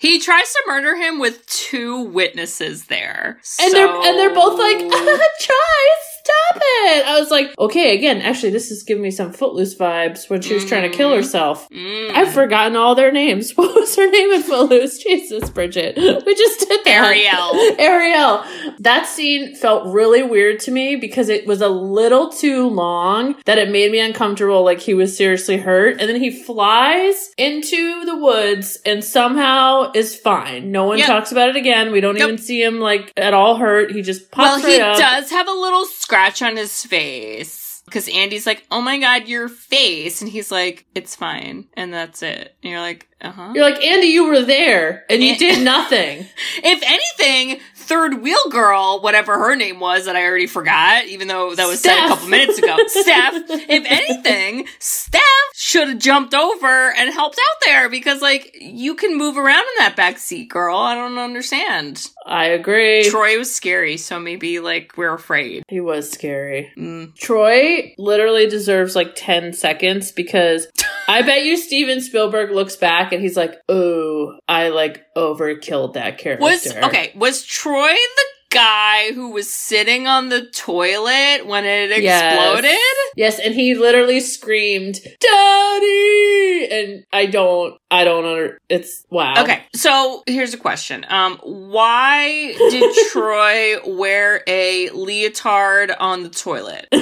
[0.00, 3.40] He tries to murder him with two witnesses there.
[3.60, 5.88] And they're and they're both like, So- try
[6.28, 7.06] stop it.
[7.06, 10.54] I was like, okay, again, actually, this is giving me some Footloose vibes when she
[10.54, 11.16] was trying to kill Mhm.
[11.16, 11.68] herself.
[11.70, 12.10] Mm.
[12.14, 13.52] I've forgotten all their names.
[13.56, 14.98] What was her name in Footloose?
[15.02, 15.96] Jesus, Bridget.
[16.26, 17.04] We just did that.
[17.04, 17.76] Ariel.
[17.78, 18.44] Ariel.
[18.80, 23.58] That scene felt really weird to me because it was a little too long that
[23.58, 26.00] it made me uncomfortable, like he was seriously hurt.
[26.00, 30.70] And then he flies into the woods and somehow is fine.
[30.72, 31.06] No one Yep.
[31.06, 31.92] talks about it again.
[31.92, 32.22] We don't Nope.
[32.24, 33.92] even see him like at all hurt.
[33.92, 34.98] He just Well, pops he right up.
[34.98, 37.82] does have a little scratch on his face.
[37.84, 40.20] Because Andy's like, oh my god, your face.
[40.20, 41.68] And he's like, it's fine.
[41.72, 42.54] And that's it.
[42.62, 43.52] And you're like, uh huh.
[43.54, 46.26] You're like, Andy, you were there and you did nothing.
[46.62, 51.54] If anything, third wheel girl, whatever her name was that I already forgot, even though
[51.54, 55.22] that was said a couple minutes ago, Steph, if anything, Steph
[55.54, 59.78] should have jumped over and helped out there because, like, you can move around in
[59.78, 60.76] that back seat, girl.
[60.76, 62.08] I don't understand.
[62.26, 63.08] I agree.
[63.08, 65.64] Troy was scary, so maybe, like, we're afraid.
[65.68, 66.70] He was scary.
[66.76, 67.14] Mm.
[67.16, 70.68] Troy literally deserves like 10 seconds because
[71.08, 76.18] I bet you Steven Spielberg looks back and he's like, oh, I like overkilled that
[76.18, 76.44] character.
[76.44, 82.32] Was, okay, was Troy the guy who was sitting on the toilet when it Yes.
[82.32, 82.78] exploded?
[83.16, 86.68] Yes, and he literally screamed, Daddy!
[86.70, 89.42] And I don't, I don't under, it's, wow.
[89.42, 91.04] Okay, so here's a question.
[91.08, 96.88] Um, why did Troy wear a leotard on the toilet?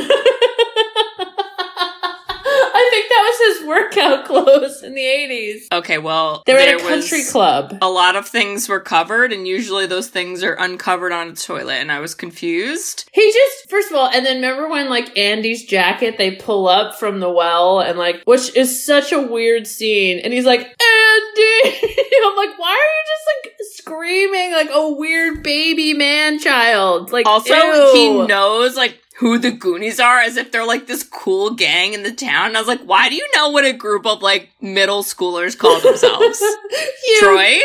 [2.87, 5.63] I think that was his workout clothes in the 80s.
[5.73, 7.79] Okay, well, They were there at a country club.
[7.83, 11.75] A lot of things were covered, and usually those things are uncovered on a toilet,
[11.77, 13.09] and I was confused.
[13.13, 16.99] He just, first of all, and then remember when like Andy's jacket they pull up
[16.99, 21.79] from the well and like, which is such a weird scene, and he's like, Andy!
[22.27, 27.13] I'm like, why are you just like screaming like a weird baby man child?
[27.13, 27.93] Like, Also, ew.
[27.95, 32.03] he knows like who the Goonies are, as if they're like this cool gang in
[32.03, 32.49] the town.
[32.49, 35.57] And I was like, why do you know what a group of like middle schoolers
[35.57, 36.39] call themselves?
[37.19, 37.59] Troy,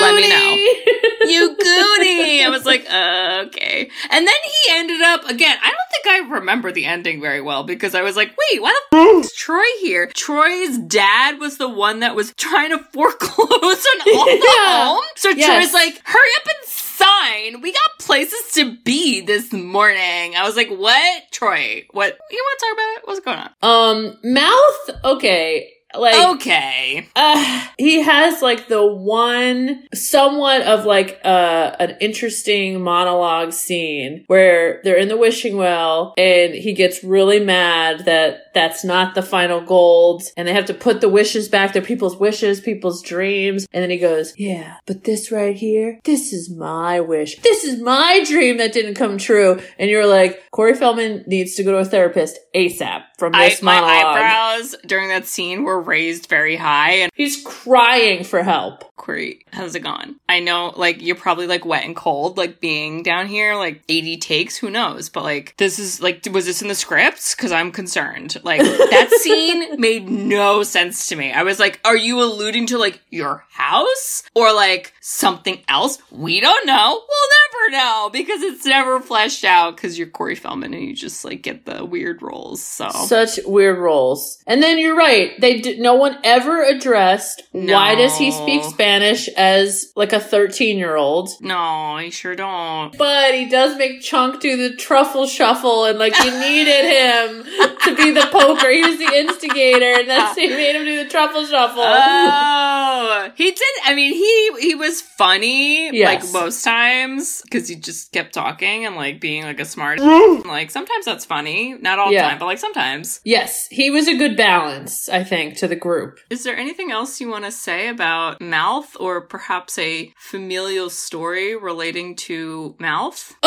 [0.00, 0.54] let me know.
[1.30, 2.44] you Goonie.
[2.44, 3.88] I was like, uh, okay.
[4.10, 5.56] And then he ended up again.
[5.62, 8.78] I don't think I remember the ending very well because I was like, wait, why
[8.90, 10.06] the f- is Troy here?
[10.08, 14.32] Troy's dad was the one that was trying to foreclose on all the
[14.66, 14.84] Yeah.
[14.86, 15.04] home.
[15.16, 15.70] So Yes.
[15.70, 17.60] Troy's like, hurry up and sign.
[17.60, 20.34] We got places to be this morning.
[20.36, 21.22] I was like, what?
[21.30, 22.18] Troy, what?
[22.30, 23.02] You want to talk about it?
[23.04, 23.50] What's going on?
[23.62, 25.72] Um, mouth, okay.
[26.00, 27.08] Like, Okay.
[27.14, 34.80] Uh, he has like the one somewhat of like uh an interesting monologue scene where
[34.84, 39.60] they're in the wishing well and he gets really mad that that's not the final
[39.60, 43.66] gold and they have to put the wishes back they're people's wishes people's dreams.
[43.72, 47.38] And then he goes yeah but this right here this is my wish.
[47.40, 49.60] This is my dream that didn't come true.
[49.78, 53.62] And you're like Corey Feldman needs to go to a therapist ASAP from I, this
[53.62, 59.44] my eyebrows during that scene were raised very high and he's crying for help Corey,
[59.52, 60.16] how's it gone?
[60.28, 64.16] I know, like, you're probably, like, wet and cold, like, being down here, like, 80
[64.16, 65.10] takes, who knows?
[65.10, 67.34] But, like, this is, like, was this in the scripts?
[67.34, 68.38] Because I'm concerned.
[68.42, 71.30] Like, that scene made no sense to me.
[71.30, 74.24] I was like, are you alluding to, like, your house?
[74.34, 75.98] Or, like, something else?
[76.10, 76.72] We don't know.
[76.74, 81.24] Well, never know because it's never fleshed out because you're Corey Feldman and you just
[81.24, 82.62] like get the weird roles.
[82.62, 84.42] So Such weird roles.
[84.46, 85.38] And then you're right.
[85.40, 90.78] They did, no one ever addressed why does he speak Spanish as like a 13
[90.78, 91.30] year old.
[91.40, 92.96] no, he sure don't.
[92.96, 97.44] But he does make Chunk do the truffle shuffle, and like he needed him
[97.84, 98.70] to be the poker.
[98.70, 101.82] He was the instigator, and that's he made him do the truffle shuffle.
[101.84, 103.62] Oh, he did.
[103.84, 106.24] I mean, he he was funny Yes.
[106.24, 109.98] like most times because he just kept talking and like being like a smart.
[109.98, 110.48] Mm-hmm.
[110.48, 112.22] like sometimes that's funny, not all Yeah.
[112.24, 113.20] the time, but like sometimes.
[113.24, 116.18] yes, he was a good balance, I think, to the group.
[116.30, 121.56] Is there anything else you want to say about Mouth, or perhaps a familial story
[121.56, 123.34] relating to Mouth?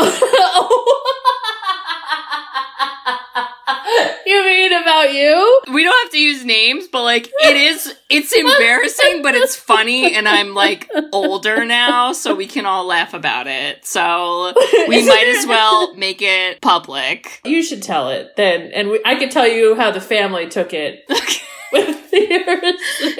[4.26, 5.62] you mean about you?
[5.74, 10.16] We don't have to use names, but like it is, it's embarrassing, but it's funny,
[10.16, 13.86] and I'm like older now, so we can all laugh about it.
[13.86, 14.54] So
[14.88, 17.42] we might as well make it public.
[17.46, 20.74] You should tell it then, and we, I could tell you how the family took
[20.74, 21.06] it.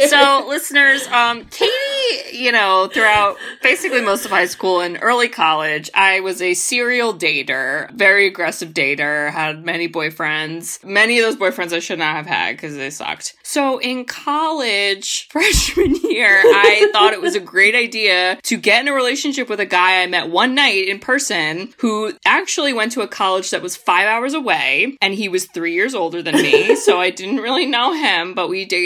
[0.10, 5.90] So, listeners, um, Katie, you know, throughout basically most of high school and early college,
[5.94, 10.84] I was a serial dater, very aggressive dater, had many boyfriends.
[10.84, 13.36] Many of those boyfriends I should not have had because they sucked.
[13.44, 18.88] So, in college, freshman year, I thought it was a great idea to get in
[18.88, 23.02] a relationship with a guy I met one night in person who actually went to
[23.02, 26.76] a college that was five hours away and he was three years older than me.
[26.76, 28.79] so, I didn't really know him, but we dated.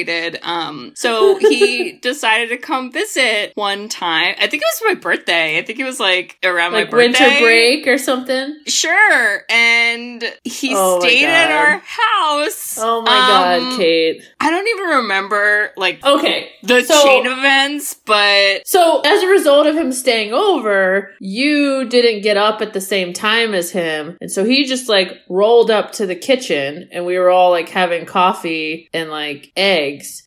[0.43, 4.35] Um, so he decided to come visit one time.
[4.39, 5.57] I think it was my birthday.
[5.57, 7.23] I think it was like around like my birthday.
[7.25, 8.57] winter break or something.
[8.65, 9.41] Sure.
[9.49, 12.77] And he Oh stayed at our house.
[12.79, 14.21] Oh my Um, god, Kate.
[14.39, 19.27] I don't even remember like Okay, the so- chain of events, but So, as a
[19.27, 24.17] result of him staying over, you didn't get up at the same time as him.
[24.21, 27.69] And so he just like rolled up to the kitchen and we were all like
[27.69, 29.82] having coffee and like eggs.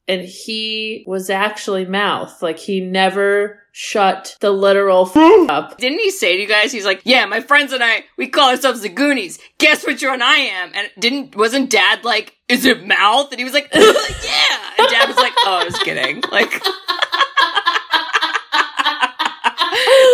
[0.09, 2.42] And he was actually mouth.
[2.42, 5.76] Like he never shut the literal f- up.
[5.78, 6.72] didn't he say to you guys?
[6.72, 9.38] He's like, "Yeah, my friends and I, we call ourselves the Goonies.
[9.59, 13.44] Guess which one I am?" And didn't wasn't Dad like, "Is it Mouth?" And he
[13.44, 16.52] was like, "Yeah." And Dad was like, "Oh, I was kidding." Like.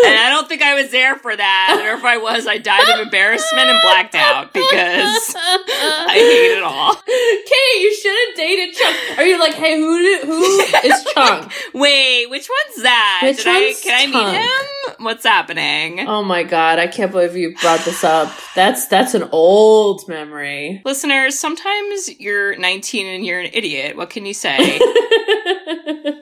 [0.04, 1.82] And I don't think I was there for that.
[1.84, 6.62] Or if I was, I died of embarrassment and blacked out because I hate it
[6.62, 6.94] all.
[6.94, 9.18] Kate, you should have dated Chunk.
[9.18, 11.52] Are you like, hey, who do, who is Chunk?
[11.74, 13.20] Wait, which one's that?
[13.22, 15.04] Which Did I, one's can I meet him?
[15.04, 16.00] What's happening?
[16.08, 18.32] Oh my god, I can't believe you brought this up.
[18.54, 20.82] That's that's an old memory.
[20.84, 23.96] Listeners, sometimes you're 19 and you're an idiot.
[23.96, 24.58] What can you say?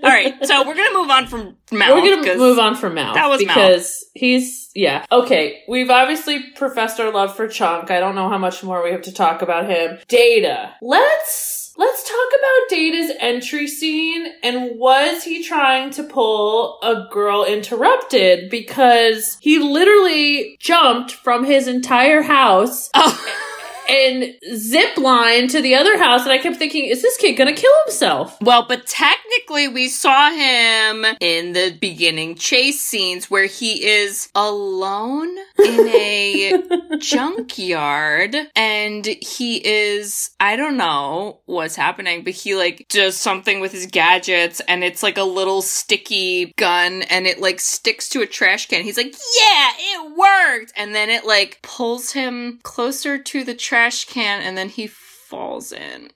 [0.03, 2.03] All right, so we're gonna move on from mouth.
[2.03, 3.70] We're gonna move on from Mouth that was because
[4.15, 5.63] he's yeah okay.
[5.69, 7.91] We've obviously professed our love for Chunk.
[7.91, 9.99] I don't know how much more we have to talk about him.
[10.09, 10.75] Data.
[10.83, 17.45] Let's let's talk about Data's entry scene and was he trying to pull a girl
[17.45, 23.47] interrupted because he literally jumped from his entire house Oh,
[23.91, 27.53] and zip line to the other house and I kept thinking is this kid gonna
[27.53, 28.39] kill himself?
[28.41, 35.29] well, but technically, we saw him in the beginning chase scenes where he is alone
[35.59, 36.63] in a
[36.99, 43.73] junkyard and he is, I don't know what's happening, but he like does something with
[43.73, 48.27] his gadgets and it's like a little sticky gun and it like sticks to a
[48.27, 48.85] trash can.
[48.85, 50.73] He's like, yeah, it worked.
[50.77, 55.73] And then it like pulls him closer to the trash can and then he falls
[55.73, 56.11] in.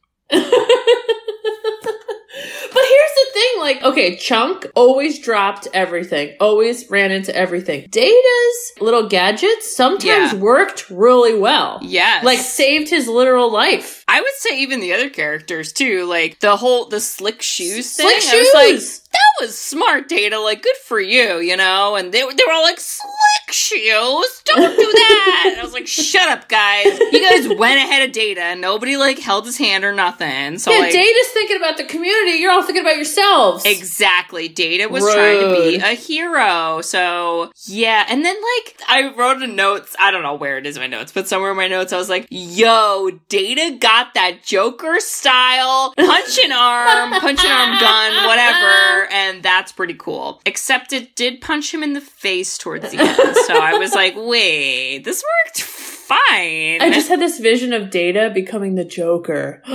[2.77, 7.87] But here's the thing, like, okay, Chunk always dropped everything, always ran into everything.
[7.89, 10.39] Data's little gadgets sometimes Yeah.
[10.41, 11.79] worked really well.
[11.81, 12.25] Yes.
[12.25, 14.05] Like saved his literal life.
[14.09, 18.09] I would say even the other characters too, like the whole the slick shoes thing.
[18.21, 19.01] Slick I was like, shoes.
[19.15, 20.39] That was smart, Data.
[20.39, 21.97] Like, good for you, you know.
[21.97, 25.45] And they were- they were all like, slick shoes, don't do that.
[25.53, 26.87] and I was like, shut up, guys.
[26.99, 30.59] You guys went ahead of Data, and nobody like held his hand or nothing.
[30.59, 32.33] So yeah, like, Data's thinking about the community.
[32.39, 33.65] You're all thinking about yourselves.
[33.65, 34.49] Exactly.
[34.49, 36.81] Data was trying to be a hero.
[36.83, 38.05] So, yeah.
[38.09, 39.95] And then, like, I wrote a notes.
[39.99, 41.97] I don't know where it is in my notes, but somewhere in my notes, I
[41.97, 48.27] was like, yo, Data got that Joker style punch an arm, punch an arm gun,
[48.27, 49.04] whatever.
[49.11, 50.41] And that's pretty cool.
[50.47, 53.37] Except it did punch him in the face towards the end.
[53.47, 56.81] So I was like, wait, this worked fine.
[56.83, 59.63] I just had this vision of Data becoming the Joker.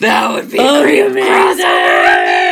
[0.00, 2.51] that would be Oh, amazing!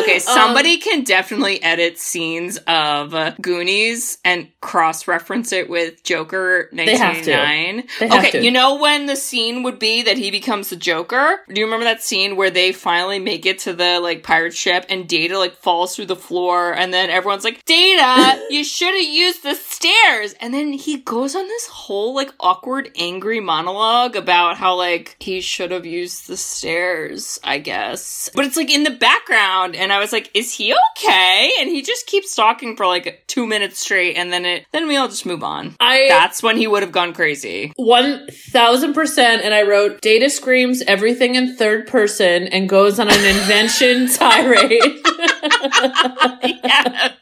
[0.00, 6.68] Okay, Um, somebody can definitely edit scenes of Goonies and cross reference it with Joker
[6.72, 7.30] They have to.
[7.32, 7.88] 1989.
[8.00, 8.44] They have Okay, to.
[8.44, 11.40] you know when the scene would be that he becomes the Joker?
[11.48, 14.86] Do you remember that scene where they finally make it to the like pirate ship
[14.88, 19.02] and Data like falls through the floor and then everyone's like, Data, you should have
[19.14, 20.34] used the stairs.
[20.40, 25.40] And then he goes on this whole like awkward, angry monologue about how like he
[25.40, 28.30] should have used the stairs, I guess.
[28.34, 31.52] But it's like in the background and I was like, is he okay?
[31.60, 34.96] And he just keeps talking for like two minutes straight and then it then we
[34.96, 35.76] all just move on.
[35.80, 37.72] I That's when he would have gone crazy.
[37.76, 43.08] one thousand percent, and I wrote Data screams everything in third person and goes on
[43.08, 44.82] an invention tirade.
[46.64, 47.12] yeah.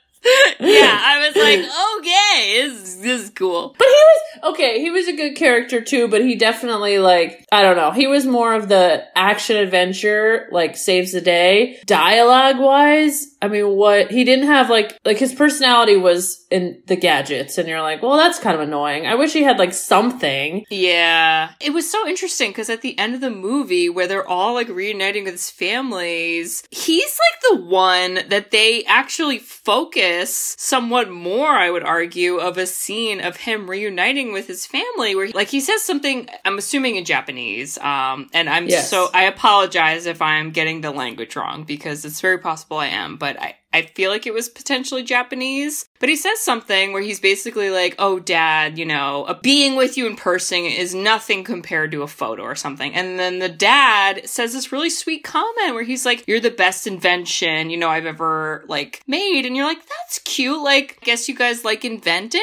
[0.60, 1.58] Yeah, I was like,
[1.98, 3.74] okay, this, this is cool.
[3.78, 4.80] But he was okay.
[4.80, 7.90] He was a good character too, but he definitely like I don't know.
[7.90, 11.80] He was more of the action adventure, like saves the day.
[11.86, 16.96] Dialogue wise, I mean, what he didn't have like like his personality was in the
[16.96, 19.06] gadgets, and you're like, well, that's kind of annoying.
[19.06, 20.64] I wish he had like something.
[20.70, 21.50] Yeah.
[21.60, 24.68] It was so interesting because at the end of the movie, where they're all like
[24.68, 31.70] reuniting with his families, he's like the one that they actually focus somewhat more, I
[31.70, 35.82] would argue, of a scene of him reuniting with his family where like he says
[35.82, 37.78] something, I'm assuming in Japanese.
[37.78, 38.90] Um, and I'm Yes.
[38.90, 43.16] so, I apologize if I'm getting the language wrong because it's very possible I am,
[43.16, 45.88] but I, I feel like it was potentially Japanese.
[46.00, 49.96] But he says something where he's basically like, oh, dad, you know, a being with
[49.96, 52.94] you in person is nothing compared to a photo or something.
[52.94, 56.86] And then the dad says this really sweet comment where he's like, you're the best
[56.86, 59.44] invention, you know, I've ever like made.
[59.44, 60.62] And you're like, that's cute.
[60.62, 62.40] Like, guess you guys like inventing?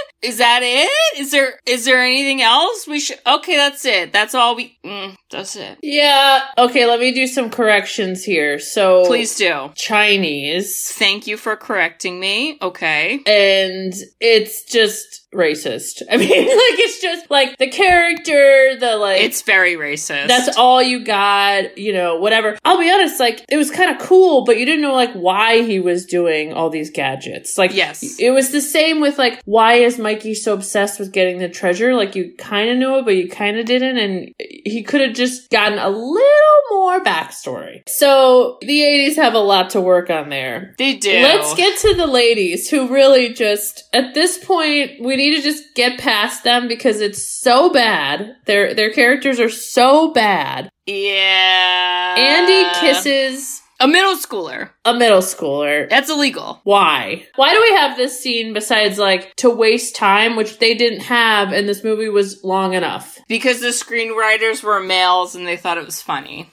[0.22, 0.90] Is that it?
[1.20, 3.18] Is there is there anything else we should?
[3.26, 4.12] Okay, that's it.
[4.12, 4.76] That's all we.
[4.84, 5.78] Mm, that's it.
[5.82, 6.46] Yeah.
[6.58, 6.86] Okay.
[6.86, 8.58] Let me do some corrections here.
[8.58, 9.70] So Please do.
[9.76, 12.58] Chinese, Thank you for correcting me.
[12.62, 13.20] Okay.
[13.26, 16.02] and it's just racist.
[16.10, 20.28] I mean, like it's just like the character, the like It's very racist.
[20.28, 22.58] That's all you got, you know, whatever.
[22.64, 25.62] I'll be honest, like, it was kind of cool, but you didn't know, like, why
[25.62, 27.58] he was doing all these gadgets.
[27.58, 28.18] Like, Yes.
[28.18, 31.94] it was the same with, like, why is Mikey so obsessed with getting the treasure?
[31.94, 35.14] Like, you kind of knew it, but you kind of didn't, and he could have
[35.14, 37.82] just gotten a little more backstory.
[37.88, 40.74] So, the 80s have a lot to work on there.
[40.78, 41.12] They do.
[41.22, 45.74] Let's get to the ladies who really just at this point we need to just
[45.74, 48.36] get past them because it's so bad.
[48.46, 50.68] Their their characters are so bad.
[50.86, 52.14] Yeah.
[52.16, 54.70] Andy kisses a middle schooler.
[54.84, 55.88] a middle schooler.
[55.88, 56.60] That's illegal.
[56.64, 57.26] Why?
[57.36, 61.52] Why do we have this scene besides like to waste time, which they didn't have
[61.52, 63.18] and this movie was long enough?
[63.28, 66.50] Because the screenwriters were males and they thought it was funny.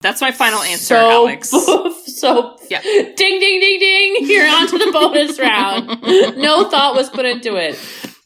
[0.00, 1.50] That's my final answer, so Alex.
[2.06, 2.80] so Yeah.
[2.82, 4.16] ding ding ding ding.
[4.28, 5.88] You're on to the bonus round.
[6.38, 7.78] No thought was put into it.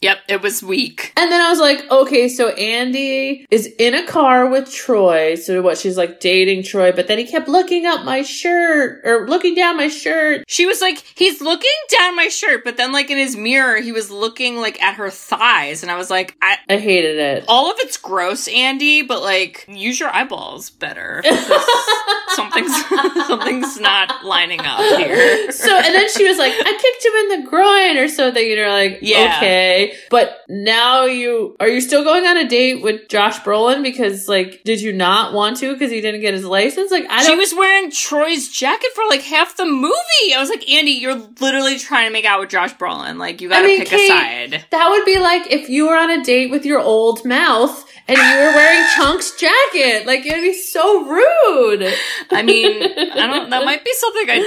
[0.03, 1.13] Yep, it was weak.
[1.17, 5.37] And then I was like, okay, so Andy is in a car with Troy.
[5.37, 5.79] So what?
[5.79, 9.77] She's like dating Troy, but then he kept looking up my shirt or looking down
[9.77, 10.45] my shirt.
[10.49, 13.93] She was like, he's looking down my shirt, but then like in his mirror, he
[13.93, 16.59] was looking like at her thighs, and I was like, I.
[16.69, 17.45] I hated it.
[17.47, 21.23] All of it's gross, Andy, but like, use your eyeballs better.
[22.35, 22.75] something's
[23.27, 25.53] something's not lining up here.
[25.53, 28.43] So and then she was like, I kicked him in the groin or something.
[28.43, 29.35] And you're like, Yeah.
[29.37, 29.92] okay.
[30.11, 34.63] But now you are you still going on a date with Josh Brolin because like
[34.65, 36.91] did you not want to because he didn't get his license?
[36.91, 37.37] Like I She don't.
[37.37, 40.35] She was wearing Troy's jacket for like half the movie.
[40.35, 43.17] I was like, Andy, you're literally trying to make out with Josh Brolin.
[43.19, 44.15] Like, you gotta mean, pick Kate- a
[44.53, 44.65] side.
[44.71, 48.17] that would be like if you were on a date with your old mouth and
[48.19, 50.07] you were wearing Chunk's jacket.
[50.07, 51.93] Like it would be so rude.
[52.31, 53.51] I mean, I don't.
[53.51, 54.39] That might be something I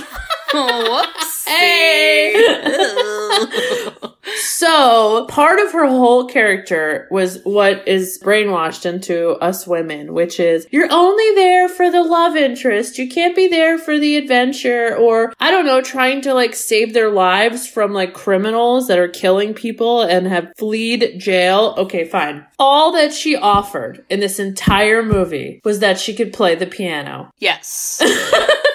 [0.00, 0.04] do.
[0.52, 1.06] Oh,
[1.46, 4.10] whoopsie.
[4.64, 10.66] So part of her whole character was what is brainwashed into us women, which is
[10.70, 12.98] you're only there for the love interest.
[12.98, 16.94] You can't be there for the adventure or I don't know, trying to like save
[16.94, 21.74] their lives from like criminals that are killing people and have fled jail.
[21.76, 22.46] Okay, fine.
[22.58, 27.30] All that she offered in this entire movie was that she could play the piano.
[27.38, 28.00] yes?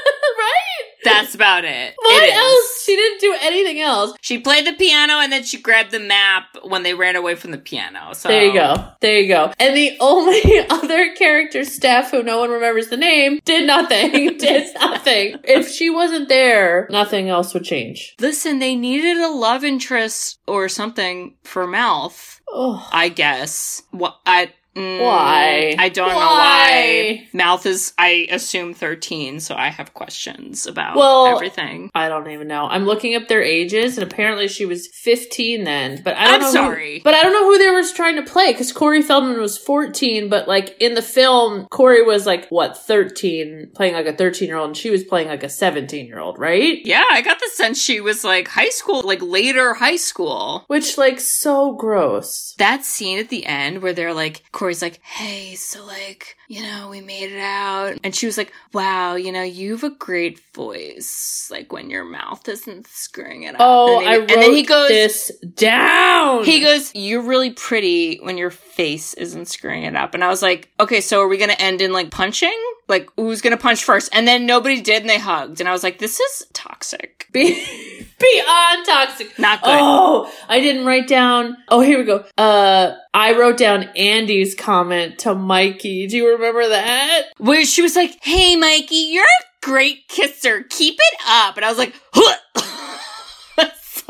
[1.09, 1.93] that's about it.
[1.97, 2.83] What It else?
[2.85, 4.13] She didn't do anything else.
[4.21, 7.51] She played the piano and then she grabbed the map when they ran away from
[7.51, 8.13] the piano.
[8.13, 8.75] So There you go.
[9.01, 9.53] There you go.
[9.59, 14.11] And the only other character, Steph, who no one remembers the name, did nothing.
[14.37, 15.35] did nothing.
[15.43, 18.15] If she wasn't there, nothing else would change.
[18.19, 22.41] Listen, they needed a love interest or something for Mouth.
[22.51, 22.87] Oh.
[22.91, 23.83] I guess.
[23.91, 25.75] What I Mm, Why?
[25.77, 27.27] I don't know why.
[27.33, 31.89] Mouth is, I assume, 13, so I have questions about Well, everything.
[31.95, 32.65] I don't even know.
[32.67, 36.01] I'm looking up their ages, and apparently she was 15 then.
[36.03, 36.47] But I don't I'm know.
[36.47, 37.01] who- sorry.
[37.03, 40.29] but I don't know who they were trying to play because Corey Feldman was 14.
[40.29, 44.57] But like in the film, Corey was like what 13, playing like a 13 year
[44.57, 46.79] old, and she was playing like a 17 year old, right?
[46.85, 50.63] Yeah, I got the sense she was like high school, like later high school.
[50.67, 52.53] Which like so gross.
[52.57, 56.89] That scene at the end where they're like, Corey's like, hey, so like, you know,
[56.89, 57.97] we made it out.
[58.03, 62.03] And she was like, wow, you know, you have a great voice, like when your
[62.03, 63.61] mouth isn't screwing it up.
[63.61, 66.43] Oh, and I wrote and then he goes, this down.
[66.43, 70.13] He goes, You're really pretty when your face isn't screwing it up.
[70.13, 72.59] And I was like, Okay, so are we going to end in like punching?
[72.89, 74.09] Like, who's going to punch first?
[74.11, 75.61] And then nobody did and they hugged.
[75.61, 77.27] And I was like, This is toxic.
[78.19, 79.37] Be- beyond toxic.
[79.39, 79.77] Not good.
[79.79, 81.57] Oh, I didn't write down.
[81.67, 82.25] Oh, here we go.
[82.37, 86.07] Uh, I wrote down Andy's comment to Mikey.
[86.07, 87.23] Do you remember that?
[87.37, 90.63] Where she was like, Hey, Mikey, you're a great kisser.
[90.69, 91.55] Keep it up.
[91.57, 92.39] And I was like, It's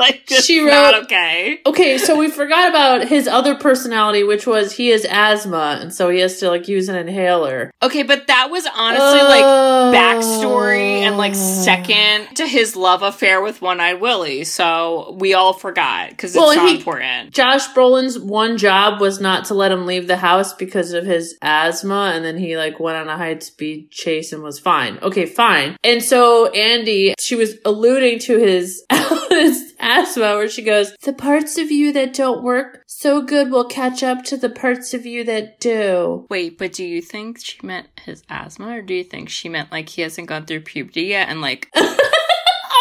[0.00, 1.60] like, She not wrote- okay.
[1.66, 6.08] Okay, so we forgot about his other personality, which was he has asthma, and so
[6.08, 7.70] he has to like use an inhaler.
[7.82, 9.92] Okay, but that was honestly like oh.
[9.94, 11.62] backstory and like Oh.
[11.64, 14.44] second to his love affair with One Eyed Willie.
[14.44, 17.32] So we all forgot because it's Well, not he- important.
[17.32, 21.36] Josh Brolin's one job was not to let him leave the house because of his
[21.42, 24.98] asthma, and then he like went on a high speed chase and was fine.
[25.02, 25.76] Okay, fine.
[25.84, 28.82] And so Andy, she was alluding to his,
[29.30, 33.64] his asthma, where she goes, "The parts of you that don't work so good will
[33.66, 37.58] catch up to the parts of you that do." Wait, but do you think she
[37.62, 41.02] meant his asthma, or do you think she meant like he hasn't gone through puberty
[41.02, 41.80] yet and like I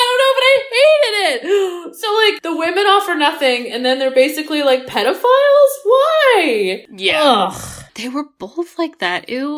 [0.05, 1.95] don't know, but I hated it.
[1.95, 5.73] So like the women offer nothing, and then they're basically like pedophiles.
[5.83, 6.85] Why?
[6.95, 7.83] yeah, Ugh.
[7.95, 9.27] they were both like that.
[9.29, 9.49] Ew,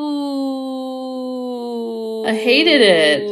[2.28, 3.24] I hated it.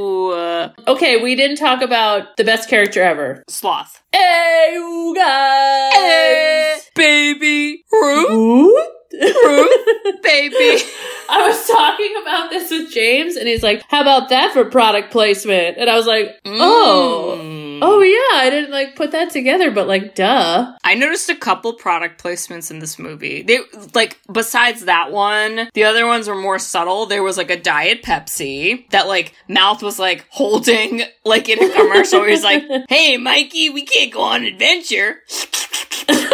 [0.88, 3.44] Okay, we didn't talk about the best character ever.
[3.48, 5.94] Sloth, Hey, you guys.
[5.96, 8.88] Eh, baby Ruth, Ruth?
[9.14, 10.84] Ruth, baby.
[11.32, 15.12] I was talking about this with James, and he's like, "How about that for product
[15.12, 17.69] placement?" And I was like, "Oh, Mm.
[17.80, 17.84] Mm.
[17.84, 21.74] oh yeah, I didn't like put that together, but like, duh." I noticed a couple
[21.74, 23.42] product placements in this movie.
[23.44, 23.60] They
[23.94, 27.06] like besides that one, the other ones were more subtle.
[27.06, 31.74] There was like a diet Pepsi that like mouth was like holding like in a
[31.74, 35.22] commercial where he's like, Hey Mikey, we can't go on an adventure.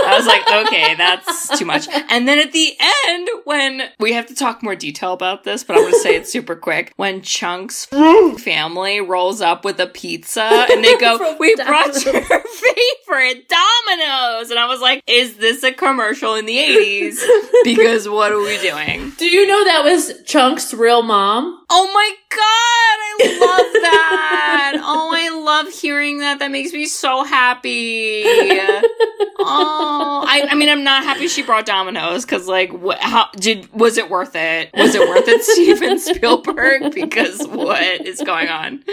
[0.06, 1.88] I was like, okay, that's too much.
[2.10, 2.74] And then at the
[3.08, 6.16] end, when we have to talk more detail about this, but I'm going to say
[6.16, 6.94] it super quick.
[6.96, 7.86] When Chunk's
[8.40, 12.64] family rolls up with a pizza and they go, we brought Domino's."
[13.16, 14.50] your favorite Domino's.
[14.50, 17.20] And I was like, is this a commercial in the 80s?
[17.64, 19.12] Because what are we doing?
[19.18, 21.66] Do you know that was Chunk's real mom?
[21.68, 24.74] Oh my god, I love that.
[24.84, 26.40] oh, I love hearing that.
[26.40, 28.24] That makes me so happy.
[29.40, 33.00] oh, I, I mean, I'm not happy she brought Domino's because, like, what?
[33.00, 34.70] How did was it worth it?
[34.76, 36.94] Was it worth it, Steven Spielberg?
[36.94, 38.84] Because what is going on?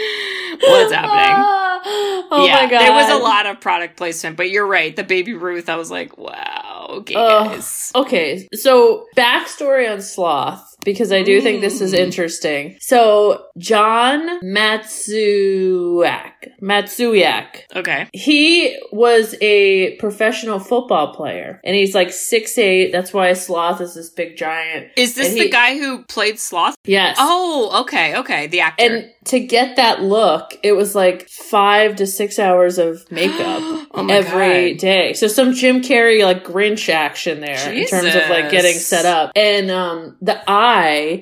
[0.61, 1.63] What's happening?
[1.85, 2.79] oh yeah, my god.
[2.79, 4.95] there was a lot of product placement, but you're right.
[4.95, 7.91] The baby Ruth, I was like, wow, okay, guys.
[7.95, 11.99] Okay, so backstory on Sloth, because I do think this is Mm.
[11.99, 12.77] interesting.
[12.79, 16.31] So, John Matsuak,
[16.61, 22.91] Matsuyak, Okay, he was a professional football player, and he's like six eight.
[22.91, 24.87] That's why Sloth is this big giant.
[24.97, 26.75] is this And the he- guy who played Sloth?
[26.85, 27.17] Yes.
[27.19, 28.83] Oh, okay, okay, the actor.
[28.83, 33.61] And to get that look, it was like five to six hours of makeup
[33.95, 34.79] Oh every God.
[34.79, 35.13] day.
[35.13, 39.31] So some Jim Carrey like Grinch action there in terms of like getting set up.
[39.35, 40.72] And um the eye,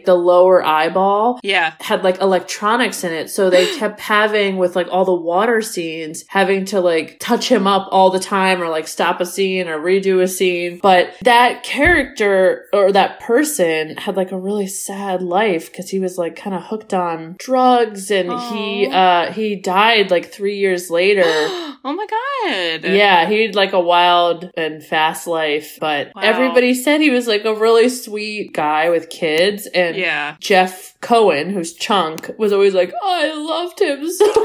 [0.05, 1.73] the lower eyeball, yeah.
[1.79, 3.29] had like electronics in it.
[3.29, 7.67] So they kept having with like all the water scenes, having to like touch him
[7.67, 10.79] up all the time or like stop a scene or redo a scene.
[10.81, 16.17] But that character or that person had like a really sad life because he was
[16.17, 21.23] like kind of hooked on drugs and he uh he died like three years later.
[21.25, 22.83] oh my god.
[22.91, 26.21] Yeah, he had like a wild and fast life, but Wow.
[26.23, 29.40] everybody said he was like a really sweet guy with kids
[29.73, 30.35] and Yeah.
[30.39, 34.35] Jeff Cohen, who's Chunk, was always like, oh, I loved him so much.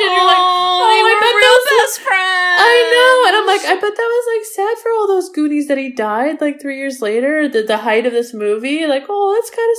[0.00, 2.60] And you're like, oh, I bet real those- best friends.
[2.60, 3.28] I know.
[3.28, 5.90] And I'm like, I bet that was like sad for all those Goonies that he
[5.90, 8.86] died like three years later, the, the height of this movie.
[8.86, 9.78] Like, oh, that's kind of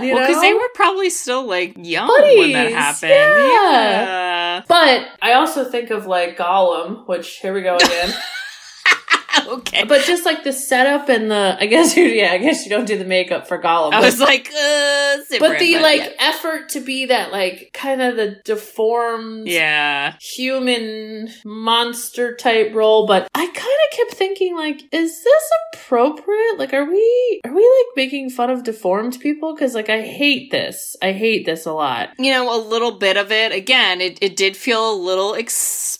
[0.00, 0.28] sad, you well, know?
[0.28, 3.10] because they were probably still like young when that happened.
[3.10, 4.56] yeah.
[4.56, 4.62] Yeah.
[4.68, 8.14] But I also think of like Gollum, which here we go again.
[9.58, 9.84] okay.
[9.84, 12.86] But just like the setup and the, I guess you, yeah, I guess you don't
[12.86, 13.92] do the makeup for Gollum.
[13.92, 16.10] I was like, uh, but the like yeah.
[16.18, 20.14] effort to be that like kind of the deformed yeah.
[20.20, 26.72] human monster type role but i kind of kept thinking like is this appropriate like
[26.72, 30.96] are we are we like making fun of deformed people because like i hate this
[31.02, 33.52] i hate this a lot You know, a little bit of it.
[33.52, 35.34] Again, it, it did feel a little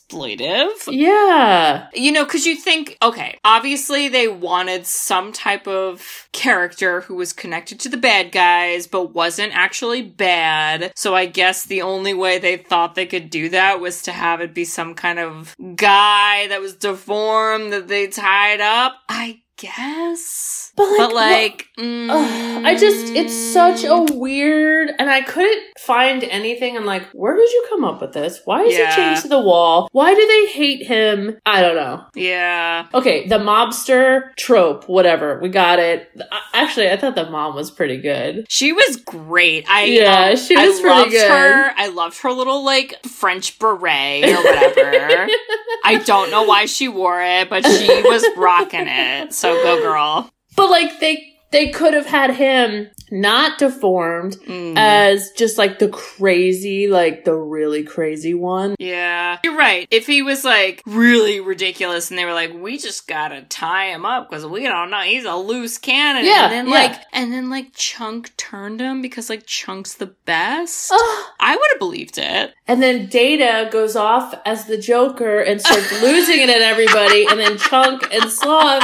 [0.08, 0.70] exploitive.
[0.88, 7.14] yeah You know, because you think, okay, obviously they wanted some type of character who
[7.14, 10.92] was connected to the bad guys, but wasn't actually bad.
[10.96, 14.40] So I guess the only way they thought they could do that was to have
[14.40, 18.94] it be some kind of guy that was deformed that they tied up.
[19.08, 20.65] I guess.
[20.76, 26.22] But, like, but like, Ugh, I just, it's such a weird, and I couldn't find
[26.24, 26.76] anything.
[26.76, 28.40] I'm like, where did you come up with this?
[28.44, 28.90] Why is Yeah.
[28.90, 29.88] he chained to the wall?
[29.92, 31.38] Why do they hate him?
[31.46, 32.04] I don't know.
[32.14, 32.86] yeah.
[32.94, 35.38] Okay, the mobster trope, whatever.
[35.40, 36.10] We got it.
[36.52, 38.46] Actually, I thought the mom was pretty good.
[38.48, 39.68] She was great.
[39.68, 41.30] I Yeah, um, she was I pretty loved good.
[41.30, 41.72] her.
[41.76, 45.28] I loved her little like French beret or whatever.
[45.84, 49.32] I don't know why she wore it, but she was rocking it.
[49.32, 50.30] So go girl.
[50.56, 54.74] But like they they could have had him not deformed Mm.
[54.76, 58.74] as just like the crazy, like the really crazy one.
[58.80, 59.86] yeah, you're right.
[59.92, 64.04] If he was like really ridiculous and they were like, we just gotta tie him
[64.04, 66.24] up because we don't know, he's a loose cannon.
[66.24, 66.72] Yeah, and then yeah.
[66.72, 70.90] like, and then like Chunk turned him because like Chunk's the best.
[71.38, 72.54] I would have believed it.
[72.66, 77.38] And then Data goes off as the Joker and starts losing it at everybody, and
[77.38, 78.82] then Chunk and Sloth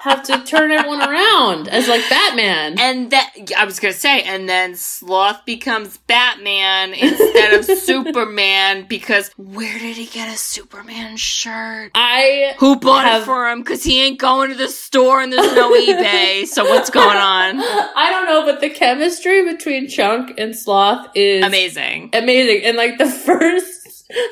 [0.00, 2.78] have to turn everyone around as like Batman.
[2.78, 9.30] And that I was gonna say, and then Sloth becomes Batman instead of Superman because
[9.36, 11.92] where did he get a Superman shirt?
[11.94, 13.60] I Who bought Have- it for him?
[13.60, 16.46] Because he ain't going to the store and there's no eBay.
[16.46, 17.60] So what's going on?
[17.60, 22.10] I don't know, but the chemistry between Chunk and Sloth is Amazing.
[22.12, 22.64] amazing.
[22.64, 23.79] And like the first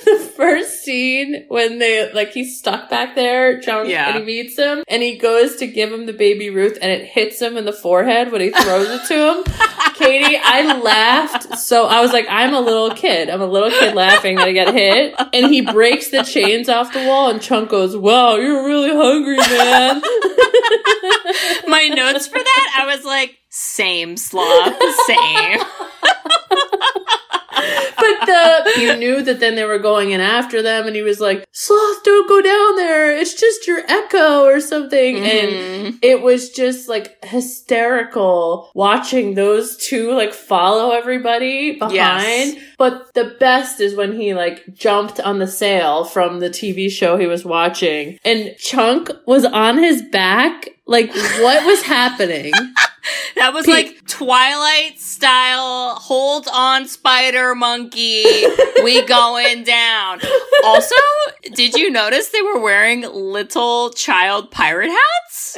[0.05, 4.09] the first scene when they like he's stuck back there, Chunk, Yeah.
[4.09, 7.05] and he meets him and he goes to give him the baby Ruth and it
[7.07, 9.45] hits him in the forehead when he throws it to him.
[9.95, 13.29] Katie, I laughed so I was like, I'm a little kid.
[13.31, 15.14] I'm a little kid laughing that I got hit.
[15.33, 19.37] And he breaks the chains off the wall and Chunk goes, Wow, you're really hungry,
[19.39, 20.01] man.
[21.68, 24.76] My notes for that, I was like, same sloth,
[25.07, 25.61] same.
[27.97, 31.21] but the you knew that then they were going in after them and he was
[31.21, 35.99] like sloth don't go down there it's just your echo or something and Mhm.
[36.03, 42.57] it was just like hysterical watching those two like follow everybody behind Yes.
[42.79, 47.16] but the best is when he like jumped on the sail from the tv show
[47.16, 52.53] he was watching and chunk was on his back like what was happening
[53.36, 58.24] That was like Twilight style, hold on, spider monkey,
[58.82, 60.20] we going down.
[60.64, 60.95] Also,
[61.55, 65.57] did you notice they were wearing little child pirate hats?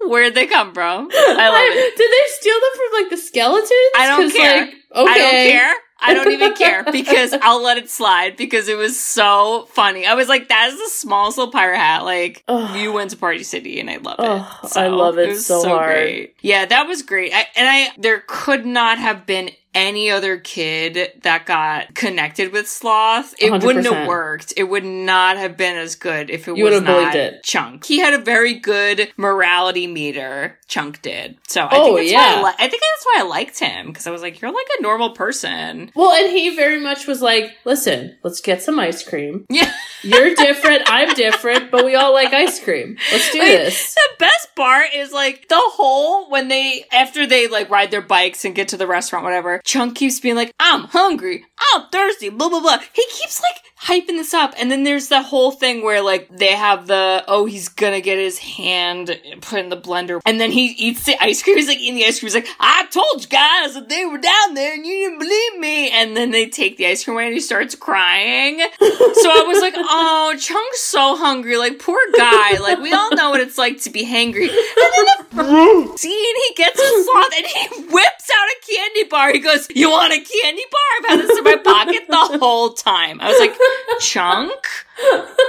[0.00, 1.08] Where'd they come from?
[1.12, 1.96] I love it.
[1.96, 3.70] Did they steal them from like the skeletons?
[3.96, 4.60] I don't care.
[4.62, 5.12] Like, okay.
[5.12, 5.74] I don't care.
[6.02, 10.06] I don't even care because I'll let it slide because it was so funny.
[10.06, 12.04] I was like, that is the smallest little pirate hat.
[12.04, 12.76] Like, Ugh.
[12.78, 14.76] you went to Party City and I love Ugh, it.
[14.76, 15.92] I love it was so hard.
[15.92, 16.34] great.
[16.40, 17.32] Yeah, that was great.
[17.34, 22.68] I, and I, there could not have been any other kid that got connected with
[22.68, 23.34] Sloth.
[23.38, 24.52] It would not have worked.
[24.56, 27.42] It would not have been as good if it You was not it.
[27.44, 27.84] Chunk.
[27.84, 30.58] He had a very good morality meter.
[30.66, 31.38] Chunk did.
[31.48, 32.42] So I Oh, think that's yeah.
[32.42, 34.52] why I, li- I think that's why I liked him because I was like, you're
[34.52, 35.90] like a normal person.
[35.94, 39.46] Well, and he very much was like, listen, let's get some ice cream.
[39.60, 39.72] Yeah.
[40.02, 42.96] You're different, I'm different, but we all like ice cream.
[43.12, 43.94] Let's do Like, this.
[43.94, 48.46] The best part is like the whole when they after they like ride their bikes
[48.46, 49.59] and get to the restaurant, whatever.
[49.64, 52.78] Chunk keeps being like, "I'm hungry, I'm thirsty," blah blah blah.
[52.92, 56.52] He keeps like hyping this up, and then there's the whole thing where like they
[56.52, 60.66] have the oh he's gonna get his hand put in the blender, and then he
[60.66, 61.56] eats the ice cream.
[61.56, 62.28] He's like eating the ice cream.
[62.28, 65.58] He's like, "I told you guys that they were down there, and you didn't believe
[65.58, 68.58] me." And then they take the ice cream away, and he starts crying.
[68.58, 71.56] so I was like, "Oh, Chunk's so hungry.
[71.56, 72.58] Like poor guy.
[72.58, 76.54] Like we all know what it's like to be hangry." And then the scene, he
[76.54, 79.32] gets a sloth and he whips out a candy bar.
[79.32, 80.80] He goes, "You want a candy bar?
[80.98, 83.54] I've had this in my pocket the whole time." I was like,
[84.00, 84.66] "Chunk."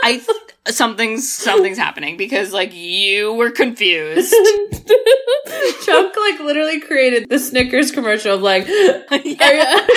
[0.03, 0.21] I
[0.67, 4.33] something's something's happening because like you were confused.
[5.85, 8.67] Chunk like literally created the Snickers commercial of like,
[9.25, 9.87] Yeah.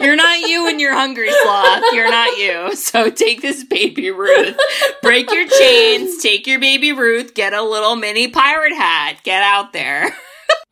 [0.00, 1.84] You're not you and you're hungry, sloth.
[1.92, 2.74] You're not you.
[2.76, 4.56] So take this baby Ruth.
[5.02, 9.18] Break your chains, take your baby Ruth, get a little mini pirate hat.
[9.24, 10.14] Get out there.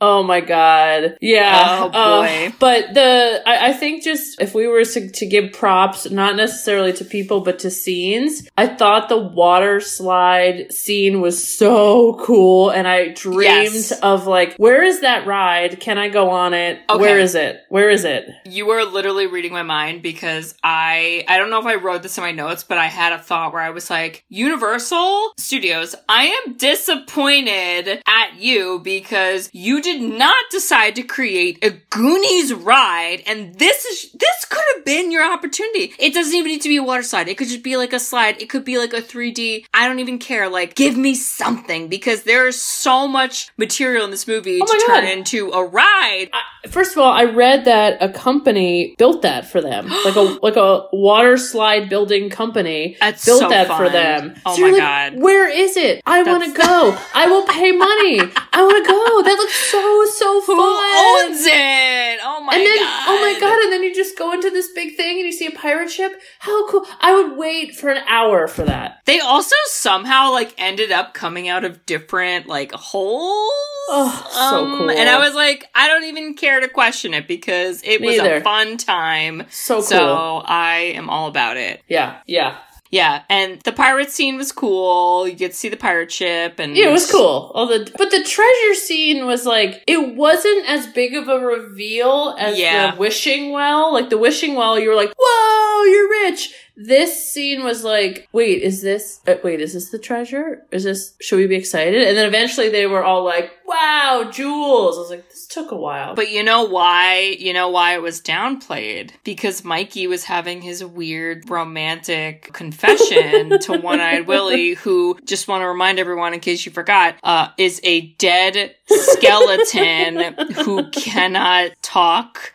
[0.02, 2.54] Oh my god, yeah, Oh, Uh, boy.
[2.58, 6.92] but the I, I think just if we were to, to give props, not necessarily
[6.94, 12.86] to people, but to scenes, I thought the water slide scene was so cool, and
[12.88, 13.92] I dreamed Yes.
[14.00, 15.78] of like, where is that ride?
[15.80, 16.80] Can I go on it?
[16.90, 17.00] Okay.
[17.00, 17.60] Where is it?
[17.68, 18.26] Where is it?
[18.44, 22.18] You were literally reading my mind because I I don't know if I wrote this
[22.18, 26.24] in my notes, but I had a thought where I was like, Universal Studios, I
[26.46, 33.58] am disappointed at you because you did not decide to create a Goonies ride, and
[33.58, 35.94] this is this could have been your opportunity.
[35.98, 37.28] It doesn't even need to be a water slide.
[37.28, 38.40] It could just be like a slide.
[38.40, 39.64] It could be like a 3D.
[39.74, 40.48] I don't even care.
[40.48, 44.86] Like, give me something because there is so much material in this movie Oh to
[44.86, 45.12] turn God.
[45.12, 46.30] into a ride.
[46.68, 50.56] First of all, I read that a company built that for them, like a like
[50.56, 54.34] a water slide building company That's built so that for them.
[54.46, 55.22] Oh you're my like, God.
[55.22, 56.02] Where is it?
[56.06, 56.98] I want to go.
[57.14, 58.20] I will pay money.
[58.52, 59.22] I want to go.
[59.22, 61.26] That looks so so Who fun.
[61.26, 62.20] owns it?
[62.24, 63.04] Oh my and then, god!
[63.08, 63.62] oh my god!
[63.64, 66.12] And then you just go into this big thing and you see a pirate ship.
[66.40, 66.86] How cool!
[67.00, 69.00] I would wait for an hour for that.
[69.06, 73.50] They also somehow like ended up coming out of different like holes.
[73.88, 74.90] Oh, so um, cool.
[74.90, 78.40] And I was like, I don't even care to question it because it was a
[78.40, 79.44] fun time.
[79.50, 79.82] So cool.
[79.82, 81.82] So I am all about it.
[81.88, 82.58] yeah, yeah,
[82.92, 85.26] Yeah, and the pirate scene was cool.
[85.26, 86.88] You get to see the pirate ship, and yeah.
[86.90, 87.50] It was cool.
[87.54, 92.36] All the but the treasure scene was like it wasn't as big of a reveal
[92.38, 92.90] as Yeah.
[92.92, 93.94] the wishing well.
[93.94, 98.60] Like the wishing well, you were like, "Whoa, you're rich." This scene was like, "Wait,
[98.62, 99.20] is this?
[99.26, 100.62] Uh, wait, is this the treasure?
[100.70, 101.14] Is this?
[101.20, 105.10] Should we be excited?" And then eventually they were all like, "Wow, jewels!" I was
[105.10, 107.36] like, "This took a while." But you know why?
[107.38, 109.10] You know why it was downplayed?
[109.24, 115.62] Because Mikey was having his weird romantic confession to One Eyed Willie, who, just want
[115.62, 120.34] to remind everyone in case you forgot, uh, is a dead skeleton
[120.64, 122.52] who cannot talk